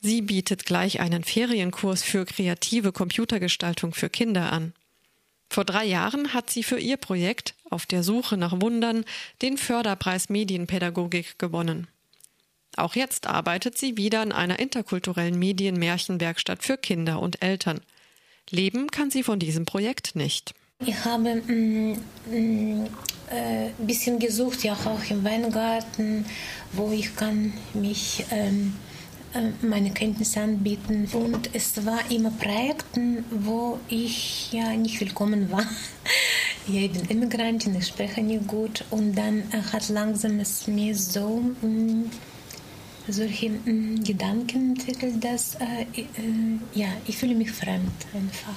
Sie 0.00 0.20
bietet 0.20 0.66
gleich 0.66 0.98
einen 0.98 1.22
Ferienkurs 1.22 2.02
für 2.02 2.24
kreative 2.24 2.90
Computergestaltung 2.90 3.94
für 3.94 4.10
Kinder 4.10 4.52
an. 4.52 4.72
Vor 5.52 5.66
drei 5.66 5.84
Jahren 5.84 6.32
hat 6.32 6.48
sie 6.48 6.62
für 6.62 6.78
ihr 6.78 6.96
Projekt 6.96 7.54
Auf 7.68 7.84
der 7.84 8.02
Suche 8.02 8.38
nach 8.38 8.62
Wundern 8.62 9.04
den 9.42 9.58
Förderpreis 9.58 10.30
Medienpädagogik 10.30 11.38
gewonnen. 11.38 11.88
Auch 12.76 12.94
jetzt 12.94 13.26
arbeitet 13.26 13.76
sie 13.76 13.98
wieder 13.98 14.22
in 14.22 14.32
einer 14.32 14.58
interkulturellen 14.58 15.38
Medienmärchenwerkstatt 15.38 16.64
für 16.64 16.78
Kinder 16.78 17.20
und 17.20 17.42
Eltern. 17.42 17.82
Leben 18.48 18.90
kann 18.90 19.10
sie 19.10 19.22
von 19.22 19.38
diesem 19.38 19.66
Projekt 19.66 20.16
nicht. 20.16 20.54
Ich 20.86 21.04
habe 21.04 21.28
ein 21.28 21.42
mm, 21.46 21.98
mm, 22.30 22.86
äh, 23.30 23.70
bisschen 23.76 24.18
gesucht, 24.18 24.64
ja 24.64 24.72
auch 24.72 25.10
im 25.10 25.22
Weingarten, 25.22 26.24
wo 26.72 26.90
ich 26.92 27.14
kann 27.14 27.52
mich 27.74 28.24
ähm, 28.30 28.72
äh, 28.72 28.91
meine 29.62 29.90
Kenntnisse 29.90 30.40
anbieten. 30.40 31.08
Und 31.12 31.50
es 31.54 31.84
war 31.84 32.10
immer 32.10 32.30
Projekte, 32.30 33.24
wo 33.30 33.78
ich 33.88 34.52
ja 34.52 34.74
nicht 34.74 35.00
willkommen 35.00 35.50
war. 35.50 35.66
ja, 36.68 36.82
ich 36.82 36.92
bin 36.92 37.04
Immigrantin, 37.06 37.74
ich 37.76 37.86
spreche 37.86 38.22
nicht 38.22 38.46
gut. 38.46 38.84
Und 38.90 39.14
dann 39.14 39.40
äh, 39.52 39.62
hat 39.72 39.88
langsam 39.88 40.40
es 40.40 40.66
mir 40.66 40.94
so 40.94 41.40
mm, 41.62 42.10
solche 43.08 43.50
mm, 43.50 44.04
Gedanken 44.04 44.76
entwickelt, 44.76 45.22
dass 45.24 45.56
äh, 45.56 46.00
äh, 46.00 46.04
ja, 46.74 46.88
ich 47.06 47.16
fühle 47.16 47.34
mich 47.34 47.50
fremd 47.50 47.90
einfach. 48.14 48.54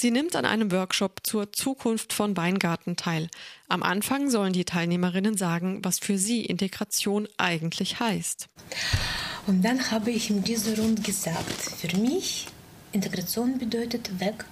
Sie 0.00 0.12
nimmt 0.12 0.36
an 0.36 0.44
einem 0.44 0.70
Workshop 0.70 1.26
zur 1.26 1.52
Zukunft 1.52 2.12
von 2.12 2.36
Weingarten 2.36 2.94
teil. 2.94 3.28
Am 3.66 3.82
Anfang 3.82 4.30
sollen 4.30 4.52
die 4.52 4.64
Teilnehmerinnen 4.64 5.36
sagen, 5.36 5.80
was 5.82 5.98
für 5.98 6.18
sie 6.18 6.44
Integration 6.44 7.26
eigentlich 7.36 7.98
heißt. 7.98 8.48
Und 9.48 9.62
dann 9.64 9.90
habe 9.90 10.10
ich 10.10 10.28
in 10.28 10.44
dieser 10.44 10.76
Runde 10.76 11.00
gesagt, 11.00 11.50
für 11.80 11.96
mich 11.96 12.48
Integration 12.92 13.56
bedeutet 13.56 14.20
weg 14.20 14.44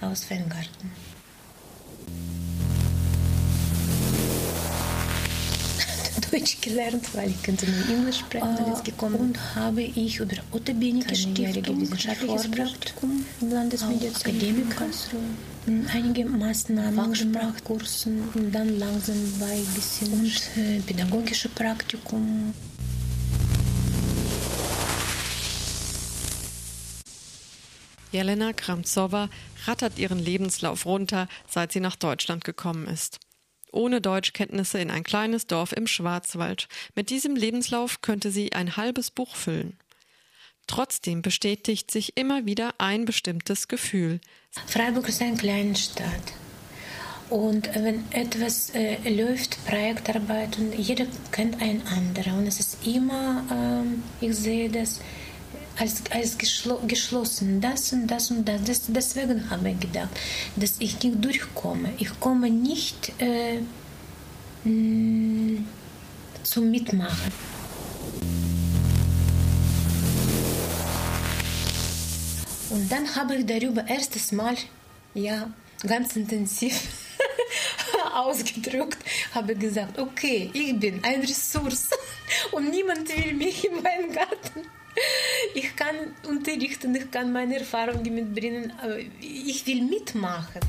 aus 0.00 0.30
Weingarten. 0.30 0.90
Deutsch 6.30 6.58
gelernt, 6.62 7.14
weil 7.14 7.28
ich 7.28 7.42
könnte 7.42 7.66
nur 7.68 7.86
Englisch 7.98 8.20
sprechen, 8.20 8.56
uh, 8.58 8.70
jetzt 8.70 8.86
gekommen. 8.86 9.16
Und 9.16 9.54
habe 9.54 9.82
ich 9.82 10.18
über 10.18 10.36
Otto 10.52 10.72
Benecke 10.72 11.14
Stiftung 11.14 11.82
wissenschaftliches 11.82 12.50
Praktikum 12.50 13.26
im 13.42 13.50
Landesmedizinum 13.50 14.72
einige 15.92 16.24
Maßnahmen 16.24 17.12
gemacht, 17.12 17.62
Kursen 17.62 18.22
und 18.34 18.52
dann 18.52 18.78
langsam 18.78 19.16
ein 19.42 19.66
bisschen 19.74 20.10
und 20.14 20.32
äh, 20.56 20.80
pädagogische 20.80 21.50
Praktikum. 21.50 22.54
Jelena 28.12 28.52
Kramzowa 28.52 29.28
rattert 29.66 29.98
ihren 29.98 30.18
Lebenslauf 30.18 30.86
runter, 30.86 31.28
seit 31.48 31.72
sie 31.72 31.80
nach 31.80 31.96
Deutschland 31.96 32.44
gekommen 32.44 32.86
ist. 32.86 33.20
Ohne 33.72 34.00
Deutschkenntnisse 34.00 34.78
in 34.78 34.90
ein 34.90 35.04
kleines 35.04 35.46
Dorf 35.46 35.72
im 35.72 35.86
Schwarzwald. 35.86 36.68
Mit 36.94 37.10
diesem 37.10 37.36
Lebenslauf 37.36 38.00
könnte 38.00 38.30
sie 38.30 38.52
ein 38.52 38.76
halbes 38.76 39.10
Buch 39.10 39.36
füllen. 39.36 39.78
Trotzdem 40.66 41.22
bestätigt 41.22 41.90
sich 41.90 42.16
immer 42.16 42.46
wieder 42.46 42.74
ein 42.78 43.04
bestimmtes 43.04 43.68
Gefühl. 43.68 44.20
Freiburg 44.66 45.08
ist 45.08 45.22
eine 45.22 45.36
kleine 45.36 45.76
Stadt. 45.76 46.34
Und 47.30 47.68
wenn 47.74 48.10
etwas 48.10 48.70
äh, 48.70 48.96
läuft, 49.08 49.64
Projektarbeit, 49.66 50.58
und 50.58 50.72
jeder 50.74 51.06
kennt 51.30 51.60
einen 51.60 51.86
anderen. 51.86 52.38
Und 52.38 52.46
es 52.46 52.58
ist 52.58 52.86
immer, 52.86 53.44
ähm, 53.50 54.02
ich 54.20 54.34
sehe 54.34 54.70
das 54.70 55.00
als, 55.78 56.02
als 56.10 56.36
geschlo 56.36 56.80
geschlossen, 56.86 57.60
das 57.60 57.92
und 57.92 58.06
das 58.06 58.30
und 58.30 58.46
das. 58.46 58.62
das. 58.64 58.82
Deswegen 58.88 59.48
habe 59.50 59.70
ich 59.70 59.80
gedacht, 59.80 60.10
dass 60.56 60.74
ich 60.78 61.02
nicht 61.02 61.24
durchkomme. 61.24 61.90
Ich 61.98 62.18
komme 62.20 62.50
nicht 62.50 63.12
äh, 63.20 63.60
zum 66.42 66.70
Mitmachen. 66.70 67.32
Und 72.70 72.92
dann 72.92 73.14
habe 73.16 73.36
ich 73.36 73.46
darüber 73.46 73.86
erstes 73.88 74.32
Mal, 74.32 74.56
ja, 75.14 75.50
ganz 75.86 76.16
intensiv 76.16 76.80
ausgedrückt, 78.14 78.98
habe 79.34 79.54
gesagt, 79.54 79.98
okay, 79.98 80.50
ich 80.52 80.78
bin 80.78 81.02
eine 81.02 81.22
Ressource 81.22 81.88
und 82.52 82.70
niemand 82.70 83.08
will 83.08 83.34
mich 83.34 83.64
in 83.64 83.82
meinen 83.82 84.12
Garten. 84.12 84.68
Ich 85.54 85.74
kann 85.76 85.96
unterrichten, 86.28 86.94
ich 86.94 87.10
kann 87.10 87.32
meine 87.32 87.58
Erfahrungen 87.58 88.14
mitbringen, 88.14 88.72
aber 88.82 88.98
ich 89.20 89.66
will 89.66 89.82
mitmachen. 89.82 90.60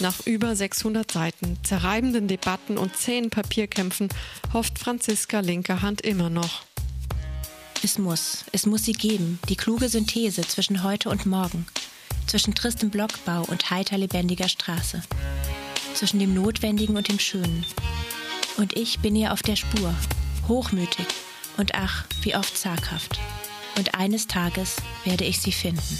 Nach 0.00 0.26
über 0.26 0.56
600 0.56 1.10
Seiten, 1.10 1.58
zerreibenden 1.62 2.26
Debatten 2.26 2.78
und 2.78 2.96
zähen 2.96 3.28
Papierkämpfen 3.28 4.08
hofft 4.52 4.78
Franziska 4.78 5.40
Linkerhand 5.40 6.00
immer 6.00 6.30
noch. 6.30 6.62
Es 7.82 7.98
muss, 7.98 8.44
es 8.52 8.64
muss 8.64 8.84
sie 8.84 8.92
geben, 8.92 9.38
die 9.48 9.56
kluge 9.56 9.88
Synthese 9.90 10.40
zwischen 10.42 10.82
heute 10.82 11.10
und 11.10 11.26
morgen, 11.26 11.66
zwischen 12.26 12.54
tristem 12.54 12.88
Blockbau 12.90 13.42
und 13.48 13.70
heiter 13.70 13.98
lebendiger 13.98 14.48
Straße, 14.48 15.02
zwischen 15.94 16.18
dem 16.18 16.34
Notwendigen 16.34 16.96
und 16.96 17.08
dem 17.08 17.18
Schönen. 17.18 17.64
Und 18.56 18.76
ich 18.76 19.00
bin 19.00 19.16
ihr 19.16 19.32
auf 19.32 19.42
der 19.42 19.56
Spur, 19.56 19.94
hochmütig 20.50 21.06
und 21.56 21.74
ach, 21.74 22.04
wie 22.22 22.36
oft 22.36 22.58
zaghaft. 22.58 23.18
Und 23.78 23.94
eines 23.94 24.26
Tages 24.26 24.76
werde 25.04 25.24
ich 25.24 25.40
sie 25.40 25.52
finden. 25.52 25.98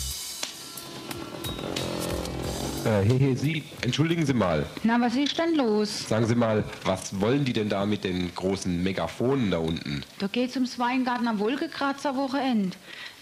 Äh, 2.84 3.04
hey, 3.04 3.18
hey, 3.18 3.36
Sie, 3.36 3.62
entschuldigen 3.82 4.24
Sie 4.24 4.32
mal. 4.32 4.66
Na, 4.82 4.98
was 5.00 5.14
ist 5.14 5.38
denn 5.38 5.54
los? 5.54 6.08
Sagen 6.08 6.26
Sie 6.26 6.34
mal, 6.34 6.64
was 6.84 7.20
wollen 7.20 7.44
die 7.44 7.52
denn 7.52 7.68
da 7.68 7.84
mit 7.84 8.04
den 8.04 8.34
großen 8.34 8.82
Megaphonen 8.82 9.50
da 9.50 9.58
unten? 9.58 10.02
Da 10.18 10.26
geht's 10.26 10.56
ums 10.56 10.78
Weingartner 10.78 11.38
Wolkekratzer 11.38 12.16
Wochenend. 12.16 12.76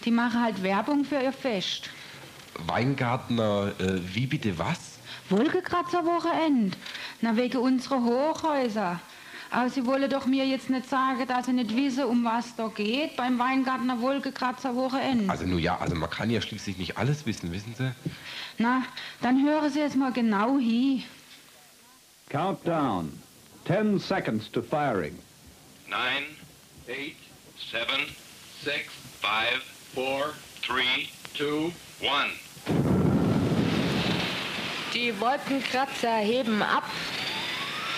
Die 0.05 0.11
machen 0.11 0.41
halt 0.41 0.63
Werbung 0.63 1.03
für 1.03 1.21
ihr 1.21 1.33
Fest. 1.33 1.89
Weingartner, 2.67 3.73
äh, 3.79 3.99
wie 4.13 4.27
bitte 4.27 4.57
was? 4.57 4.79
Wolkekratzer 5.29 6.05
Wochenend. 6.05 6.77
Na, 7.21 7.35
wegen 7.35 7.57
unserer 7.57 8.01
Hochhäuser. 8.03 8.99
Aber 9.51 9.69
Sie 9.69 9.85
wollen 9.85 10.09
doch 10.09 10.25
mir 10.25 10.45
jetzt 10.45 10.69
nicht 10.69 10.87
sagen, 10.87 11.25
dass 11.27 11.47
Sie 11.47 11.53
nicht 11.53 11.75
wissen, 11.75 12.03
um 12.03 12.23
was 12.23 12.55
da 12.55 12.67
geht 12.67 13.15
beim 13.15 13.39
Weingartner 13.39 13.99
Wolkekratzer 13.99 14.75
Wochenend. 14.75 15.29
Also 15.29 15.45
nur 15.45 15.59
ja, 15.59 15.77
also 15.79 15.95
man 15.95 16.09
kann 16.09 16.29
ja 16.29 16.39
schließlich 16.39 16.77
nicht 16.77 16.97
alles 16.97 17.25
wissen, 17.25 17.51
wissen 17.51 17.73
Sie? 17.75 17.91
Na, 18.59 18.83
dann 19.21 19.43
hören 19.43 19.71
Sie 19.71 19.79
jetzt 19.79 19.95
mal 19.95 20.11
genau 20.11 20.59
hin. 20.59 21.03
Countdown. 22.29 23.11
Ten 23.65 23.99
seconds 23.99 24.51
to 24.51 24.61
firing. 24.61 25.17
Nine, 25.87 26.25
eight, 26.87 27.15
seven, 27.71 28.05
six, 28.63 28.85
five, 29.19 29.63
four, 29.95 30.33
three, 30.61 31.09
two, 31.35 31.71
one. 32.01 32.29
Die 34.93 35.13
Wolkenkratzer 35.19 36.17
heben 36.17 36.61
ab 36.61 36.83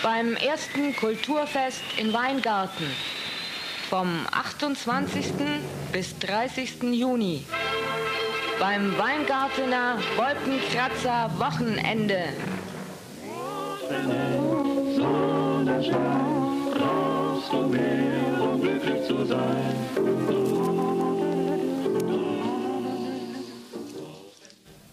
beim 0.02 0.34
ersten 0.34 0.94
Kulturfest 0.96 1.80
in 1.96 2.12
Weingarten 2.12 2.86
vom 3.88 4.26
28. 4.32 5.32
bis 5.92 6.18
30. 6.18 6.82
Juni. 6.92 7.44
Beim 8.58 8.96
Weingartener 8.98 9.98
Wolkenkratzer 10.16 11.30
Wochenende. 11.38 12.28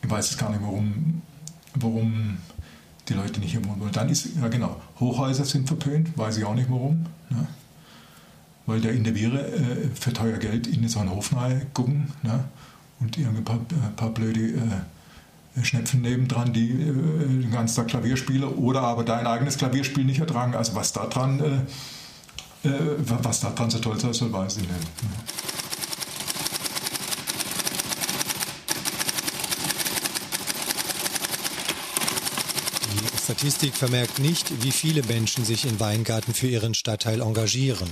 Ich 0.01 0.09
weiß 0.09 0.37
gar 0.37 0.49
nicht, 0.49 0.61
warum, 0.61 1.21
warum 1.75 2.37
die 3.09 3.13
Leute 3.13 3.39
nicht 3.39 3.51
hier 3.51 3.65
wohnen 3.65 3.79
wollen. 3.79 3.91
Dann 3.91 4.09
ist, 4.09 4.29
ja 4.39 4.47
genau, 4.47 4.79
Hochhäuser 4.99 5.45
sind 5.45 5.67
verpönt, 5.67 6.17
weiß 6.17 6.37
ich 6.37 6.45
auch 6.45 6.55
nicht 6.55 6.69
warum. 6.69 7.05
Ne? 7.29 7.47
Weil 8.65 8.81
der 8.81 8.93
in 8.93 9.03
der 9.03 9.15
Viere 9.15 9.45
äh, 9.47 9.89
für 9.99 10.13
teuer 10.13 10.37
Geld 10.37 10.67
in 10.67 10.87
so 10.87 10.99
einen 10.99 11.09
Hof 11.09 11.31
gucken 11.73 12.07
ne? 12.23 12.43
und 12.99 13.17
ein 13.17 13.43
paar, 13.43 13.57
äh, 13.57 13.91
paar 13.95 14.09
blöde 14.09 14.41
äh, 14.41 15.63
Schnepfen 15.63 16.01
nebendran, 16.01 16.53
die 16.53 16.69
äh, 16.69 16.93
den 16.93 17.51
ganzen 17.51 17.77
Tag 17.77 17.87
Klavier 17.87 18.17
spielen 18.17 18.43
oder 18.43 18.81
aber 18.81 19.03
dein 19.03 19.25
eigenes 19.25 19.57
Klavierspiel 19.57 20.05
nicht 20.05 20.19
ertragen. 20.19 20.53
Also 20.55 20.75
was 20.75 20.93
da 20.93 21.07
dran, 21.07 21.39
äh, 22.63 22.67
äh, 22.67 22.95
was 22.97 23.39
da 23.39 23.49
dran 23.49 23.69
so 23.69 23.79
toll 23.79 23.99
sein 23.99 24.13
soll, 24.13 24.31
weiß 24.31 24.57
ich 24.57 24.63
nicht. 24.63 24.71
Ne? 24.71 25.48
Statistik 33.39 33.77
vermerkt 33.77 34.19
nicht, 34.19 34.63
wie 34.63 34.71
viele 34.73 35.01
Menschen 35.03 35.45
sich 35.45 35.63
in 35.63 35.79
Weingarten 35.79 36.33
für 36.33 36.47
ihren 36.47 36.73
Stadtteil 36.73 37.21
engagieren. 37.21 37.89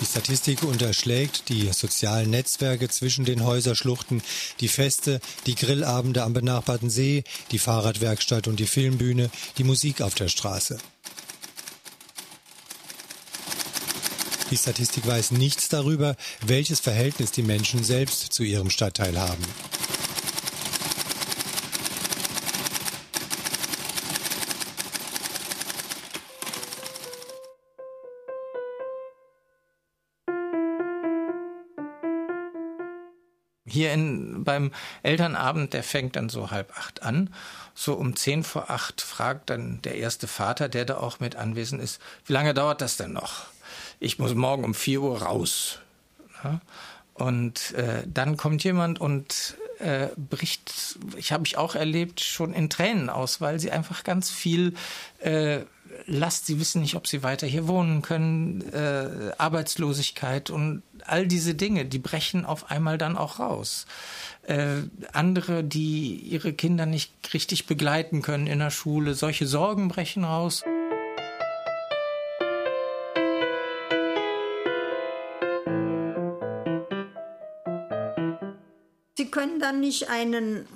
Die 0.00 0.04
Statistik 0.04 0.64
unterschlägt 0.64 1.48
die 1.48 1.72
sozialen 1.72 2.30
Netzwerke 2.30 2.88
zwischen 2.88 3.24
den 3.24 3.44
Häuserschluchten, 3.44 4.20
die 4.58 4.66
Feste, 4.66 5.20
die 5.46 5.54
Grillabende 5.54 6.24
am 6.24 6.32
benachbarten 6.32 6.90
See, 6.90 7.22
die 7.52 7.60
Fahrradwerkstatt 7.60 8.48
und 8.48 8.58
die 8.58 8.66
Filmbühne, 8.66 9.30
die 9.58 9.64
Musik 9.64 10.00
auf 10.00 10.16
der 10.16 10.26
Straße. 10.26 10.78
Die 14.50 14.56
Statistik 14.56 15.06
weiß 15.06 15.30
nichts 15.30 15.68
darüber, 15.68 16.16
welches 16.44 16.80
Verhältnis 16.80 17.30
die 17.30 17.44
Menschen 17.44 17.84
selbst 17.84 18.32
zu 18.32 18.42
ihrem 18.42 18.70
Stadtteil 18.70 19.20
haben. 19.20 19.44
Hier 33.74 33.92
in, 33.92 34.44
beim 34.44 34.72
Elternabend, 35.02 35.74
der 35.74 35.82
fängt 35.82 36.16
dann 36.16 36.28
so 36.28 36.50
halb 36.50 36.76
acht 36.78 37.02
an. 37.02 37.34
So 37.74 37.94
um 37.94 38.14
zehn 38.16 38.44
vor 38.44 38.70
acht 38.70 39.00
fragt 39.00 39.50
dann 39.50 39.82
der 39.82 39.96
erste 39.96 40.28
Vater, 40.28 40.68
der 40.68 40.84
da 40.84 40.96
auch 40.96 41.20
mit 41.20 41.36
anwesend 41.36 41.82
ist, 41.82 42.00
wie 42.24 42.32
lange 42.32 42.54
dauert 42.54 42.80
das 42.80 42.96
denn 42.96 43.12
noch? 43.12 43.46
Ich 44.00 44.18
muss 44.18 44.34
morgen 44.34 44.64
um 44.64 44.74
vier 44.74 45.02
Uhr 45.02 45.22
raus. 45.22 45.80
Ja? 46.42 46.60
Und 47.14 47.72
äh, 47.74 48.04
dann 48.06 48.36
kommt 48.36 48.64
jemand 48.64 49.00
und 49.00 49.56
äh, 49.78 50.08
bricht, 50.16 50.98
ich 51.16 51.32
habe 51.32 51.46
ich 51.46 51.56
auch 51.56 51.74
erlebt, 51.74 52.20
schon 52.20 52.54
in 52.54 52.70
Tränen 52.70 53.10
aus, 53.10 53.40
weil 53.40 53.58
sie 53.58 53.70
einfach 53.70 54.04
ganz 54.04 54.30
viel 54.30 54.74
äh, 55.18 55.60
Last, 56.06 56.46
sie 56.46 56.60
wissen 56.60 56.82
nicht, 56.82 56.96
ob 56.96 57.06
sie 57.06 57.22
weiter 57.22 57.46
hier 57.46 57.68
wohnen 57.68 58.02
können, 58.02 58.60
äh, 58.72 59.32
Arbeitslosigkeit 59.38 60.50
und 60.50 60.82
all 61.06 61.26
diese 61.26 61.54
Dinge, 61.54 61.84
die 61.84 61.98
brechen 61.98 62.44
auf 62.44 62.70
einmal 62.70 62.98
dann 62.98 63.16
auch 63.16 63.38
raus. 63.38 63.86
Äh, 64.42 64.82
andere, 65.12 65.64
die 65.64 66.16
ihre 66.16 66.52
Kinder 66.52 66.86
nicht 66.86 67.12
richtig 67.32 67.66
begleiten 67.66 68.22
können 68.22 68.46
in 68.46 68.58
der 68.58 68.70
Schule, 68.70 69.14
solche 69.14 69.46
Sorgen 69.46 69.88
brechen 69.88 70.24
raus. 70.24 70.62
Sie 79.16 79.30
können 79.30 79.60
dann 79.60 79.80
nicht 79.80 80.10
einen 80.10 80.66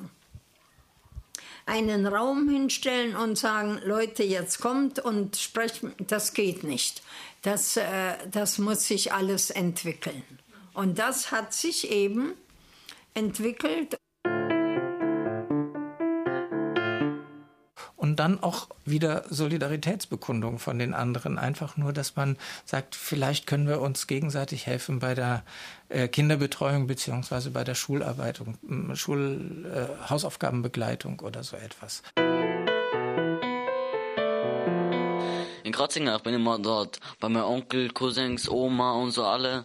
einen 1.68 2.06
Raum 2.06 2.48
hinstellen 2.48 3.14
und 3.14 3.38
sagen, 3.38 3.80
Leute, 3.84 4.24
jetzt 4.24 4.60
kommt 4.60 4.98
und 4.98 5.36
sprecht, 5.36 5.82
das 6.06 6.32
geht 6.32 6.64
nicht. 6.64 7.02
Das, 7.42 7.76
äh, 7.76 8.14
das 8.30 8.58
muss 8.58 8.86
sich 8.86 9.12
alles 9.12 9.50
entwickeln. 9.50 10.22
Und 10.74 10.98
das 10.98 11.30
hat 11.30 11.52
sich 11.52 11.90
eben 11.90 12.32
entwickelt. 13.14 13.98
Und 18.18 18.24
dann 18.24 18.42
auch 18.42 18.66
wieder 18.84 19.22
Solidaritätsbekundung 19.30 20.58
von 20.58 20.80
den 20.80 20.92
anderen. 20.92 21.38
Einfach 21.38 21.76
nur, 21.76 21.92
dass 21.92 22.16
man 22.16 22.36
sagt, 22.64 22.96
vielleicht 22.96 23.46
können 23.46 23.68
wir 23.68 23.80
uns 23.80 24.08
gegenseitig 24.08 24.66
helfen 24.66 24.98
bei 24.98 25.14
der 25.14 25.44
äh, 25.88 26.08
Kinderbetreuung 26.08 26.88
beziehungsweise 26.88 27.52
bei 27.52 27.62
der 27.62 27.76
Schularbeitung, 27.76 28.58
Schul, 28.94 29.66
äh, 29.72 31.22
oder 31.22 31.44
so 31.44 31.56
etwas. 31.56 32.02
In 35.62 35.72
Kratzinger, 35.72 36.16
ich 36.16 36.22
bin 36.22 36.34
immer 36.34 36.58
dort 36.58 36.98
bei 37.20 37.28
meinem 37.28 37.44
Onkel, 37.44 37.90
Cousins, 37.90 38.48
Oma 38.48 38.94
und 38.94 39.12
so 39.12 39.26
alle. 39.26 39.64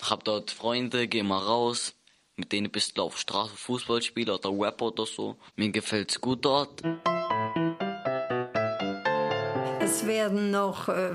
Ich 0.00 0.08
hab 0.08 0.22
dort 0.22 0.52
Freunde, 0.52 1.08
geh 1.08 1.24
mal 1.24 1.38
raus. 1.38 1.94
Mit 2.36 2.52
denen 2.52 2.70
bist 2.70 2.96
du 2.96 3.02
auf 3.02 3.18
Straße 3.18 3.56
Fußball 3.56 4.02
spielen 4.02 4.30
oder 4.30 4.50
Rap 4.50 4.80
oder 4.82 5.04
so. 5.04 5.36
Mir 5.56 5.72
gefällt's 5.72 6.20
gut 6.20 6.44
dort. 6.44 6.80
Werden 10.08 10.50
noch 10.50 10.88
äh, 10.88 11.12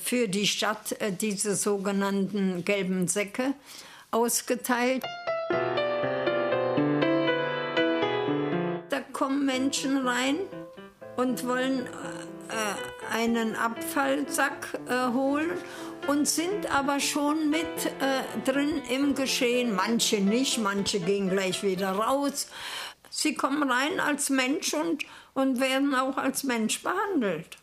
für 0.00 0.28
die 0.28 0.46
Stadt 0.46 0.92
äh, 1.00 1.10
diese 1.10 1.56
sogenannten 1.56 2.64
gelben 2.64 3.08
Säcke 3.08 3.54
ausgeteilt. 4.12 5.02
Da 8.90 9.00
kommen 9.12 9.44
Menschen 9.44 10.06
rein 10.06 10.36
und 11.16 11.44
wollen 11.46 11.86
äh, 11.86 13.14
einen 13.14 13.56
Abfallsack 13.56 14.78
äh, 14.88 15.12
holen 15.12 15.50
und 16.06 16.28
sind 16.28 16.72
aber 16.72 17.00
schon 17.00 17.50
mit 17.50 17.64
äh, 18.00 18.22
drin 18.44 18.82
im 18.90 19.14
Geschehen. 19.14 19.74
Manche 19.74 20.20
nicht, 20.20 20.58
manche 20.58 21.00
gehen 21.00 21.30
gleich 21.30 21.62
wieder 21.62 21.92
raus. 21.92 22.48
Sie 23.10 23.34
kommen 23.34 23.70
rein 23.70 24.00
als 24.00 24.30
Mensch 24.30 24.72
und, 24.74 25.04
und 25.34 25.60
werden 25.60 25.94
auch 25.94 26.16
als 26.16 26.44
Mensch 26.44 26.82
behandelt. 26.82 27.61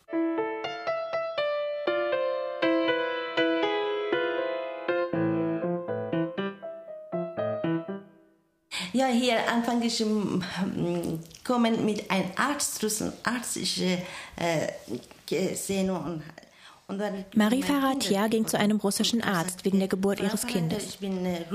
Hier 9.19 9.47
anfange 9.51 9.85
ich 9.85 10.03
um, 10.03 10.43
kommen 11.43 11.85
mit 11.85 12.09
einem 12.09 12.31
Arzt, 12.35 12.83
Russen 12.83 13.13
Arzt, 13.23 13.57
ich 13.57 13.81
äh, 13.81 13.97
gesehen 15.25 15.89
und 15.89 16.23
Marie 17.35 17.61
Faratia 17.61 18.27
ging 18.29 18.47
zu 18.47 18.57
einem 18.57 18.77
russischen 18.77 19.23
Arzt 19.23 19.63
wegen 19.63 19.77
der 19.77 19.87
Geburt 19.87 20.19
ihres 20.19 20.47
Kindes. 20.47 20.97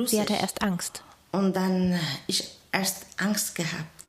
Sie 0.07 0.21
hatte 0.21 0.35
erst 0.35 0.63
Angst. 0.63 1.03
Und 1.33 1.57
dann 1.57 1.99
ich 2.29 2.57
erst 2.71 3.07
Angst 3.17 3.57
gehabt. 3.57 4.05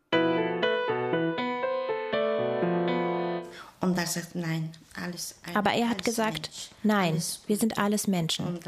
Und 3.82 3.98
er 3.98 4.06
sagt 4.06 4.36
nein, 4.36 4.72
alles. 5.04 5.36
Aber 5.56 5.74
er 5.74 5.90
hat 5.90 6.04
gesagt, 6.04 6.52
nein, 6.84 7.20
wir 7.48 7.58
sind 7.58 7.80
alles 7.80 8.06
Menschen. 8.06 8.60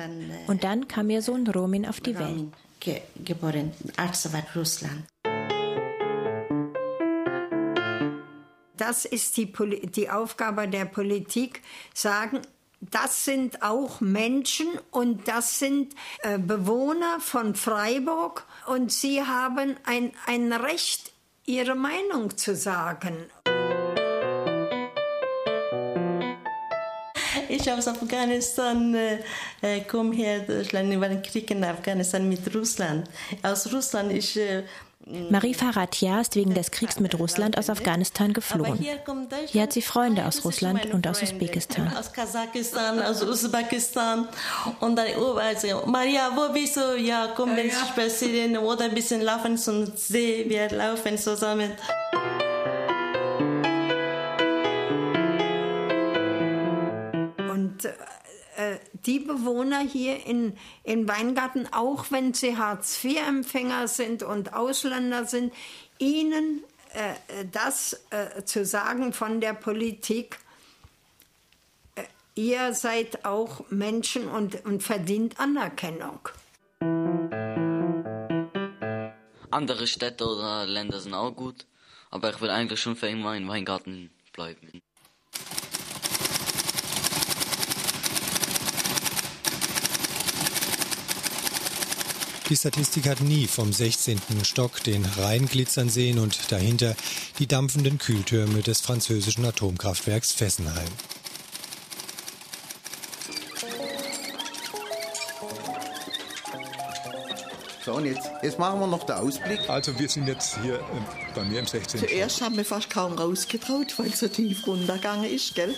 Und 0.47 0.63
dann, 0.63 0.81
äh, 0.81 0.85
kam 0.85 1.11
ihr 1.11 1.21
Sohn 1.21 1.45
Romin 1.47 1.85
auf 1.85 1.99
die. 1.99 2.17
Welt 2.17 2.51
ge 2.79 3.01
geboren. 3.23 3.71
Arzt 3.95 4.31
war 4.33 4.43
Russland. 4.55 5.05
Das 8.77 9.05
ist 9.05 9.37
die, 9.37 9.51
die 9.51 10.09
Aufgabe 10.09 10.67
der 10.67 10.85
Politik, 10.85 11.61
sagen, 11.93 12.41
das 12.79 13.25
sind 13.25 13.63
auch 13.63 14.01
Menschen 14.01 14.67
und 14.91 15.27
das 15.27 15.59
sind 15.59 15.95
äh, 16.19 16.37
Bewohner 16.37 17.19
von 17.19 17.55
Freiburg 17.55 18.45
und 18.67 18.91
sie 18.91 19.23
haben 19.23 19.75
ein, 19.83 20.11
ein 20.27 20.53
Recht, 20.53 21.11
ihre 21.45 21.75
Meinung 21.75 22.37
zu 22.37 22.55
sagen. 22.55 23.17
Ich 27.67 27.73
aus 27.73 27.87
Afghanistan 27.87 28.95
äh, 28.95 29.17
äh 29.61 29.81
komme 29.81 30.15
hier 30.15 30.39
Deutschland, 30.39 31.01
war 31.01 31.09
ein 31.09 31.21
Krieg 31.21 31.51
in 31.51 31.63
Afghanistan 31.65 32.27
mit 32.27 32.55
Russland. 32.55 33.09
Aus 33.43 33.71
Russland 33.73 34.13
ich 34.13 34.37
äh, 34.37 34.63
Marie 35.29 35.53
Faratia 35.53 36.21
ist 36.21 36.35
wegen 36.37 36.53
des 36.53 36.71
Kriegs 36.71 36.99
mit 37.01 37.19
Russland 37.19 37.57
aus 37.57 37.69
Afghanistan 37.69 38.31
geflohen. 38.31 38.79
Hier 39.47 39.61
hat 39.61 39.73
sie 39.73 39.81
Freunde 39.81 40.25
aus 40.25 40.45
Russland 40.45 40.85
und 40.93 41.07
aus 41.07 41.21
Usbekistan. 41.21 41.91
Aus 41.97 42.11
Kasachstan, 42.11 43.01
aus 43.01 43.21
Usbekistan. 43.21 44.27
Und 44.79 44.95
dann, 44.97 45.07
oh, 45.17 45.33
also, 45.33 45.83
Maria, 45.85 46.29
wo 46.35 46.51
bist 46.53 46.77
du? 46.77 46.97
Ja, 46.97 47.29
komm, 47.35 47.55
wenn 47.55 47.67
ja. 47.67 47.85
spazieren 47.85 48.57
oder 48.57 48.85
ein 48.85 48.93
bisschen 48.93 49.21
laufen 49.21 49.57
zum 49.57 49.85
See. 49.95 50.45
Wir 50.47 50.69
laufen 50.69 51.17
zusammen. 51.17 51.71
Und 57.77 57.85
äh, 57.85 58.79
die 59.05 59.19
Bewohner 59.19 59.81
hier 59.81 60.25
in, 60.25 60.57
in 60.83 61.07
Weingarten, 61.07 61.71
auch 61.71 62.05
wenn 62.09 62.33
sie 62.33 62.57
Hartz-IV-Empfänger 62.57 63.87
sind 63.87 64.23
und 64.23 64.53
Ausländer 64.53 65.25
sind, 65.25 65.53
ihnen 65.99 66.63
äh, 66.93 67.45
das 67.51 68.01
äh, 68.09 68.43
zu 68.45 68.65
sagen 68.65 69.13
von 69.13 69.41
der 69.41 69.53
Politik, 69.53 70.39
äh, 71.93 72.03
ihr 72.33 72.73
seid 72.73 73.25
auch 73.25 73.69
Menschen 73.69 74.27
und, 74.27 74.65
und 74.65 74.81
verdient 74.81 75.39
Anerkennung. 75.39 76.29
Andere 79.51 79.85
Städte 79.85 80.25
oder 80.25 80.65
Länder 80.65 80.99
sind 80.99 81.13
auch 81.13 81.31
gut, 81.31 81.67
aber 82.09 82.31
ich 82.31 82.41
will 82.41 82.49
eigentlich 82.49 82.81
schon 82.81 82.95
für 82.95 83.07
immer 83.07 83.35
in 83.35 83.47
Weingarten 83.47 84.09
bleiben. 84.33 84.81
Die 92.49 92.55
Statistik 92.55 93.09
hat 93.09 93.19
nie 93.19 93.45
vom 93.45 93.73
16. 93.73 94.21
Stock 94.43 94.81
den 94.83 95.03
Rhein 95.03 95.47
glitzern 95.47 95.89
sehen 95.89 96.17
und 96.17 96.49
dahinter 96.49 96.95
die 97.39 97.47
dampfenden 97.47 97.97
Kühltürme 97.97 98.61
des 98.61 98.79
französischen 98.79 99.43
Atomkraftwerks 99.43 100.31
Fessenheim. 100.31 100.87
So, 107.83 107.93
und 107.95 108.05
jetzt, 108.05 108.29
jetzt 108.41 108.59
machen 108.59 108.79
wir 108.79 108.87
noch 108.87 109.03
den 109.03 109.15
Ausblick. 109.15 109.69
Also 109.69 109.97
wir 109.99 110.07
sind 110.07 110.27
jetzt 110.27 110.57
hier 110.61 110.75
äh, 110.75 110.81
bei 111.35 111.43
mir 111.43 111.59
im 111.59 111.67
16. 111.67 111.99
Zuerst 111.99 112.41
haben 112.41 112.55
wir 112.55 112.65
fast 112.65 112.89
kaum 112.89 113.13
rausgetraut, 113.13 113.93
weil 113.97 114.07
es 114.07 114.19
so 114.19 114.27
tief 114.29 114.65
runtergegangen 114.67 115.29
ist, 115.29 115.53
gell? 115.55 115.75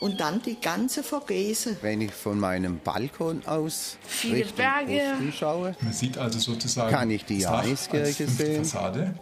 Und 0.00 0.20
dann 0.20 0.42
die 0.42 0.60
ganze 0.60 1.02
Vogese. 1.02 1.76
Wenn 1.82 2.00
ich 2.00 2.12
von 2.12 2.40
meinem 2.40 2.78
Balkon 2.78 3.46
aus 3.46 3.96
Viele 4.06 4.36
Richtung 4.36 4.56
Berge. 4.56 5.12
Osten 5.12 5.32
schaue, 5.32 5.76
man 5.80 5.92
sieht 5.92 6.18
also 6.18 6.38
sozusagen 6.38 6.90
kann 6.90 7.10
ich 7.10 7.24
die 7.24 7.46
Eiskirche 7.46 8.26
sehen. 8.26 8.64
Fassade. 8.64 9.14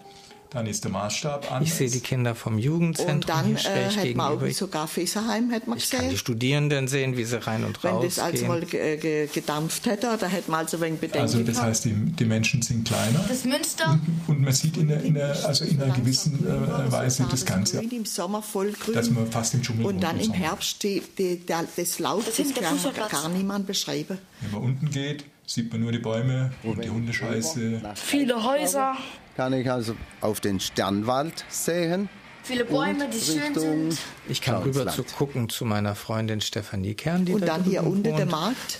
Dann 0.51 0.66
ist 0.66 0.82
der 0.84 0.90
Maßstab 0.90 1.53
an. 1.53 1.62
Ich 1.62 1.74
sehe 1.74 1.90
die 1.90 2.01
Kinder 2.01 2.34
vom 2.34 2.59
Jugendzentrum 2.59 3.16
und 3.16 3.28
dann, 3.28 3.46
hier 3.46 3.59
schräg 3.59 3.96
äh, 3.99 4.03
gegenüber. 4.03 4.36
Man 4.36 4.53
sogar 4.53 4.88
Fessenheim 4.88 5.53
hat 5.53 5.66
man 5.66 5.76
ich 5.76 5.84
gesehen. 5.84 6.01
kann 6.01 6.11
die 6.11 6.16
Studierenden 6.16 6.88
sehen, 6.88 7.18
wie 7.18 7.24
sie 7.24 7.46
rein 7.46 7.64
und 7.64 7.82
Wenn 7.84 7.90
raus 7.90 8.05
das 8.05 8.18
also 8.18 8.38
gehen. 8.38 8.49
mal 8.49 8.61
ge 8.62 9.26
gedampft 9.26 9.84
hätte, 9.84 10.16
da 10.18 10.26
hätte 10.26 10.51
man 10.51 10.61
also 10.61 10.78
ein 10.78 10.84
wenig 10.84 11.01
Bedenken 11.01 11.20
Also 11.20 11.42
das 11.42 11.61
heißt, 11.61 11.84
die, 11.84 11.92
die, 11.92 12.24
Menschen 12.24 12.62
sind 12.62 12.88
kleiner. 12.88 13.24
Das 13.28 13.44
Münster. 13.44 13.90
Und, 14.26 14.36
und 14.36 14.42
man 14.42 14.53
sieht 14.55 14.78
in, 14.78 14.88
der, 14.88 15.03
in, 15.03 15.14
der, 15.14 15.44
also 15.44 15.66
in 15.66 15.82
einer 15.82 15.94
gewissen 15.94 16.46
äh, 16.46 16.92
Weise 16.92 17.26
das 17.30 17.44
Ganze. 17.44 17.78
Grün, 17.78 17.90
Im 17.90 18.05
Sommer 18.07 18.40
voll 18.40 18.72
grün. 18.72 18.94
Dass 18.94 19.11
man 19.11 19.30
fast 19.30 19.53
im 19.53 19.62
Dschungel 19.62 19.84
Und 19.84 20.01
dann 20.03 20.18
im. 20.18 20.32
Herbst 20.32 20.82
die, 20.82 21.03
die, 21.18 21.38
der, 21.38 21.66
das 21.76 21.99
Laub, 21.99 22.24
das, 22.24 22.36
das 22.36 22.55
kann 22.55 22.78
gar, 22.94 23.09
gar 23.09 23.28
niemand 23.28 23.66
beschreiben. 23.66 24.18
Wenn 24.40 24.51
man 24.53 24.62
unten 24.62 24.90
geht, 24.90 25.24
sieht 25.49 25.72
man 25.72 25.80
nur 25.80 25.92
die 25.92 25.99
Bäume 25.99 26.53
und 26.62 26.84
die 26.84 26.90
Hundescheiße. 26.90 27.80
Viele 27.94 28.44
Häuser. 28.44 28.96
Kann 29.36 29.53
ich 29.55 29.70
also 29.70 29.94
auf 30.20 30.40
den 30.40 30.61
Sternwald 30.61 31.44
sehen. 31.49 32.09
Viele 32.42 32.64
Bäume, 32.64 33.09
die 33.09 33.20
schön 33.20 33.55
sind. 33.55 33.99
Ich 34.28 34.40
kann 34.40 34.62
rüber 34.62 34.86
zu 34.88 35.05
gucken 35.05 35.49
zu 35.49 35.64
meiner 35.64 35.94
Freundin 35.94 36.40
Stefanie 36.40 36.94
Kern, 36.94 37.24
die 37.24 37.32
Und 37.32 37.42
da 37.42 37.46
dann 37.46 37.64
hier 37.64 37.84
unten 37.84 38.03
der 38.16 38.26
Markt. 38.26 38.78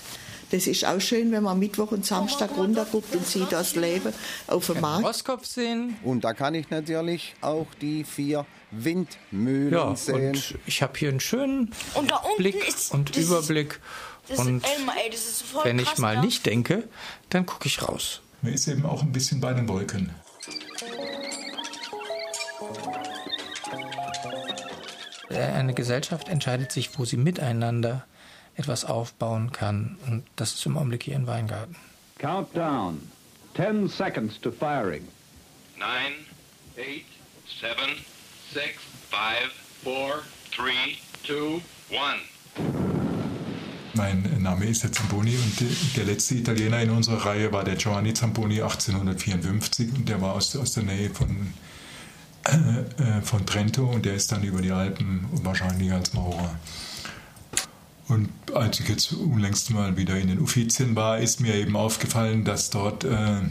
Das 0.51 0.65
ist 0.65 0.83
auch 0.85 0.99
schön, 0.99 1.31
wenn 1.31 1.43
man 1.43 1.59
Mittwoch 1.59 1.91
und 1.91 2.05
Samstag 2.05 2.57
runterguckt 2.57 3.15
und 3.15 3.25
sieht 3.25 3.51
das 3.51 3.75
Leben 3.75 4.11
auf 4.47 4.65
dem 4.65 4.81
Markt. 4.81 5.05
Roskopf 5.05 5.45
sehen. 5.45 5.95
Und 6.03 6.23
da 6.23 6.33
kann 6.33 6.55
ich 6.55 6.71
natürlich 6.71 7.35
auch 7.41 7.67
die 7.81 8.03
vier 8.03 8.47
Windmühlen 8.71 9.73
Ja, 9.73 9.95
sehen. 9.95 10.29
und 10.29 10.55
ich 10.65 10.81
habe 10.81 10.97
hier 10.97 11.09
einen 11.09 11.19
schönen 11.19 11.71
Und 11.93 12.09
da 12.09 12.17
unten 12.17 12.37
Blick 12.37 12.67
ist, 12.67 12.91
und 12.91 13.15
Überblick. 13.15 13.73
Ist, 13.73 13.79
und 14.37 14.63
ist, 14.63 14.69
ey, 14.69 15.09
das 15.09 15.25
ist 15.25 15.41
voll 15.43 15.65
wenn 15.65 15.79
ich 15.79 15.85
krass, 15.85 15.97
mal 15.99 16.15
ne? 16.17 16.25
nicht 16.25 16.45
denke, 16.45 16.87
dann 17.29 17.45
gucke 17.45 17.67
ich 17.67 17.81
raus. 17.81 18.21
Man 18.41 18.53
ist 18.53 18.67
eben 18.67 18.85
auch 18.85 19.01
ein 19.01 19.11
bisschen 19.11 19.41
bei 19.41 19.53
den 19.53 19.67
Wolken. 19.67 20.13
Äh, 25.29 25.35
Eine 25.39 25.73
Gesellschaft 25.73 26.29
entscheidet 26.29 26.71
sich, 26.71 26.97
wo 26.97 27.05
sie 27.05 27.17
miteinander 27.17 28.05
etwas 28.55 28.85
aufbauen 28.85 29.51
kann. 29.51 29.97
Und 30.07 30.23
das 30.35 30.53
ist 30.53 30.65
im 30.65 30.77
Augenblick 30.77 31.03
hier 31.03 31.15
in 31.15 31.27
Weingarten. 31.27 31.75
Countdown. 32.17 32.99
10 33.55 33.87
seconds 33.89 34.39
to 34.41 34.51
firing. 34.51 35.07
Nine, 35.77 36.25
eight, 36.77 37.05
seven, 37.61 37.95
six, 38.53 38.79
five, 39.09 39.51
four, 39.83 40.23
three, 40.51 40.97
two, 41.23 41.61
one. 41.89 42.88
Mein 43.95 44.41
Name 44.41 44.65
ist 44.65 44.83
der 44.83 44.91
Zamboni 44.91 45.35
und 45.35 45.97
der 45.97 46.05
letzte 46.05 46.35
Italiener 46.35 46.81
in 46.81 46.91
unserer 46.91 47.25
Reihe 47.25 47.51
war 47.51 47.63
der 47.63 47.75
Giovanni 47.75 48.13
Zamboni 48.13 48.61
1854 48.61 49.93
und 49.93 50.07
der 50.07 50.21
war 50.21 50.35
aus, 50.35 50.55
aus 50.55 50.73
der 50.73 50.83
Nähe 50.83 51.09
von, 51.09 51.53
äh, 52.43 53.21
von 53.21 53.45
Trento 53.45 53.85
und 53.85 54.05
der 54.05 54.13
ist 54.13 54.31
dann 54.31 54.43
über 54.43 54.61
die 54.61 54.71
Alpen 54.71 55.25
wahrscheinlich 55.31 55.91
als 55.91 56.13
Maurer. 56.13 56.55
Und 58.07 58.29
als 58.53 58.79
ich 58.79 58.89
jetzt 58.89 59.13
unlängst 59.13 59.69
mal 59.71 59.95
wieder 59.97 60.17
in 60.17 60.27
den 60.27 60.39
Uffizien 60.39 60.95
war, 60.95 61.19
ist 61.19 61.41
mir 61.41 61.55
eben 61.55 61.75
aufgefallen, 61.75 62.43
dass 62.43 62.69
dort 62.69 63.03
äh, 63.03 63.41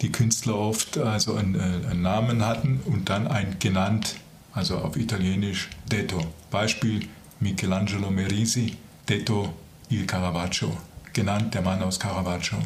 die 0.00 0.12
Künstler 0.12 0.56
oft 0.56 0.98
also 0.98 1.34
einen, 1.34 1.54
äh, 1.54 1.88
einen, 1.88 2.02
Namen 2.02 2.44
hatten 2.44 2.80
und 2.84 3.08
dann 3.08 3.26
ein 3.26 3.56
genannt, 3.58 4.16
also 4.52 4.78
auf 4.78 4.96
Italienisch 4.96 5.68
detto. 5.90 6.20
Beispiel 6.50 7.08
Michelangelo 7.40 8.10
Merisi, 8.10 8.76
detto 9.10 9.52
il 9.88 10.04
Caravaggio, 10.04 10.70
genannt 11.12 11.52
der 11.52 11.62
Mann 11.62 11.82
aus 11.82 11.98
Caravaggio. 11.98 12.58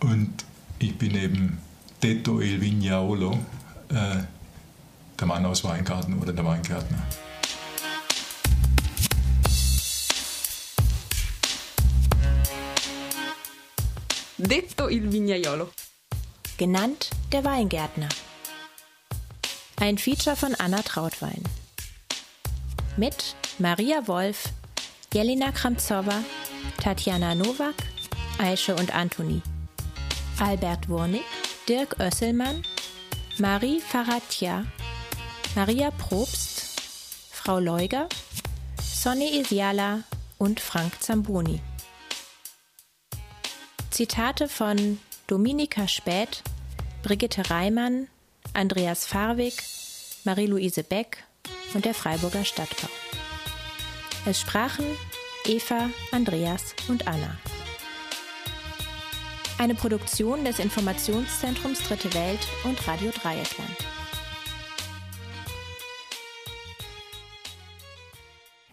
Und 0.00 0.44
ich 0.80 0.98
bin 0.98 1.14
eben 1.14 1.58
detto 2.02 2.40
il 2.40 2.60
Vignaolo, 2.60 3.38
äh, 3.90 4.24
der 5.20 5.26
Mann 5.26 5.46
aus 5.46 5.62
Weingarten 5.62 6.20
oder 6.20 6.32
der 6.32 6.44
Weingärtner. 6.44 6.98
Detto 14.36 14.88
il 14.88 15.12
Vignaiolo. 15.12 15.70
Genannt 16.56 17.10
der 17.30 17.44
Weingärtner. 17.44 18.08
Ein 19.76 19.98
Feature 19.98 20.34
von 20.34 20.56
Anna 20.56 20.82
Trautwein. 20.82 21.42
Mit 22.96 23.36
Maria 23.58 24.06
Wolf, 24.08 24.52
Jelina 25.14 25.52
Kramzowa, 25.52 26.24
Tatjana 26.82 27.36
Nowak, 27.36 27.76
Aische 28.38 28.74
und 28.74 28.92
Antoni. 28.92 29.42
Albert 30.40 30.88
Wurnig, 30.88 31.22
Dirk 31.68 32.00
Oesselmann, 32.00 32.64
Marie 33.38 33.80
Faratja, 33.80 34.66
Maria 35.54 35.92
Probst, 35.92 36.80
Frau 37.30 37.60
Leuger, 37.60 38.08
Sonny 38.82 39.38
Isiala 39.38 40.02
und 40.38 40.58
Frank 40.58 41.00
Zamboni. 41.00 41.60
Zitate 43.90 44.48
von 44.48 44.98
Dominika 45.28 45.86
Späth, 45.86 46.42
Brigitte 47.04 47.48
Reimann, 47.50 48.08
Andreas 48.52 49.06
Farwig, 49.06 49.62
Marie-Louise 50.24 50.82
Beck 50.82 51.22
und 51.72 51.84
der 51.84 51.94
Freiburger 51.94 52.44
Stadtbau. 52.44 52.88
Es 54.26 54.40
sprachen 54.40 54.86
Eva, 55.44 55.90
Andreas 56.10 56.74
und 56.88 57.06
Anna. 57.06 57.36
Eine 59.58 59.74
Produktion 59.74 60.46
des 60.46 60.60
Informationszentrums 60.60 61.80
Dritte 61.86 62.12
Welt 62.14 62.40
und 62.64 62.88
Radio 62.88 63.10
Dreieckland. 63.10 63.93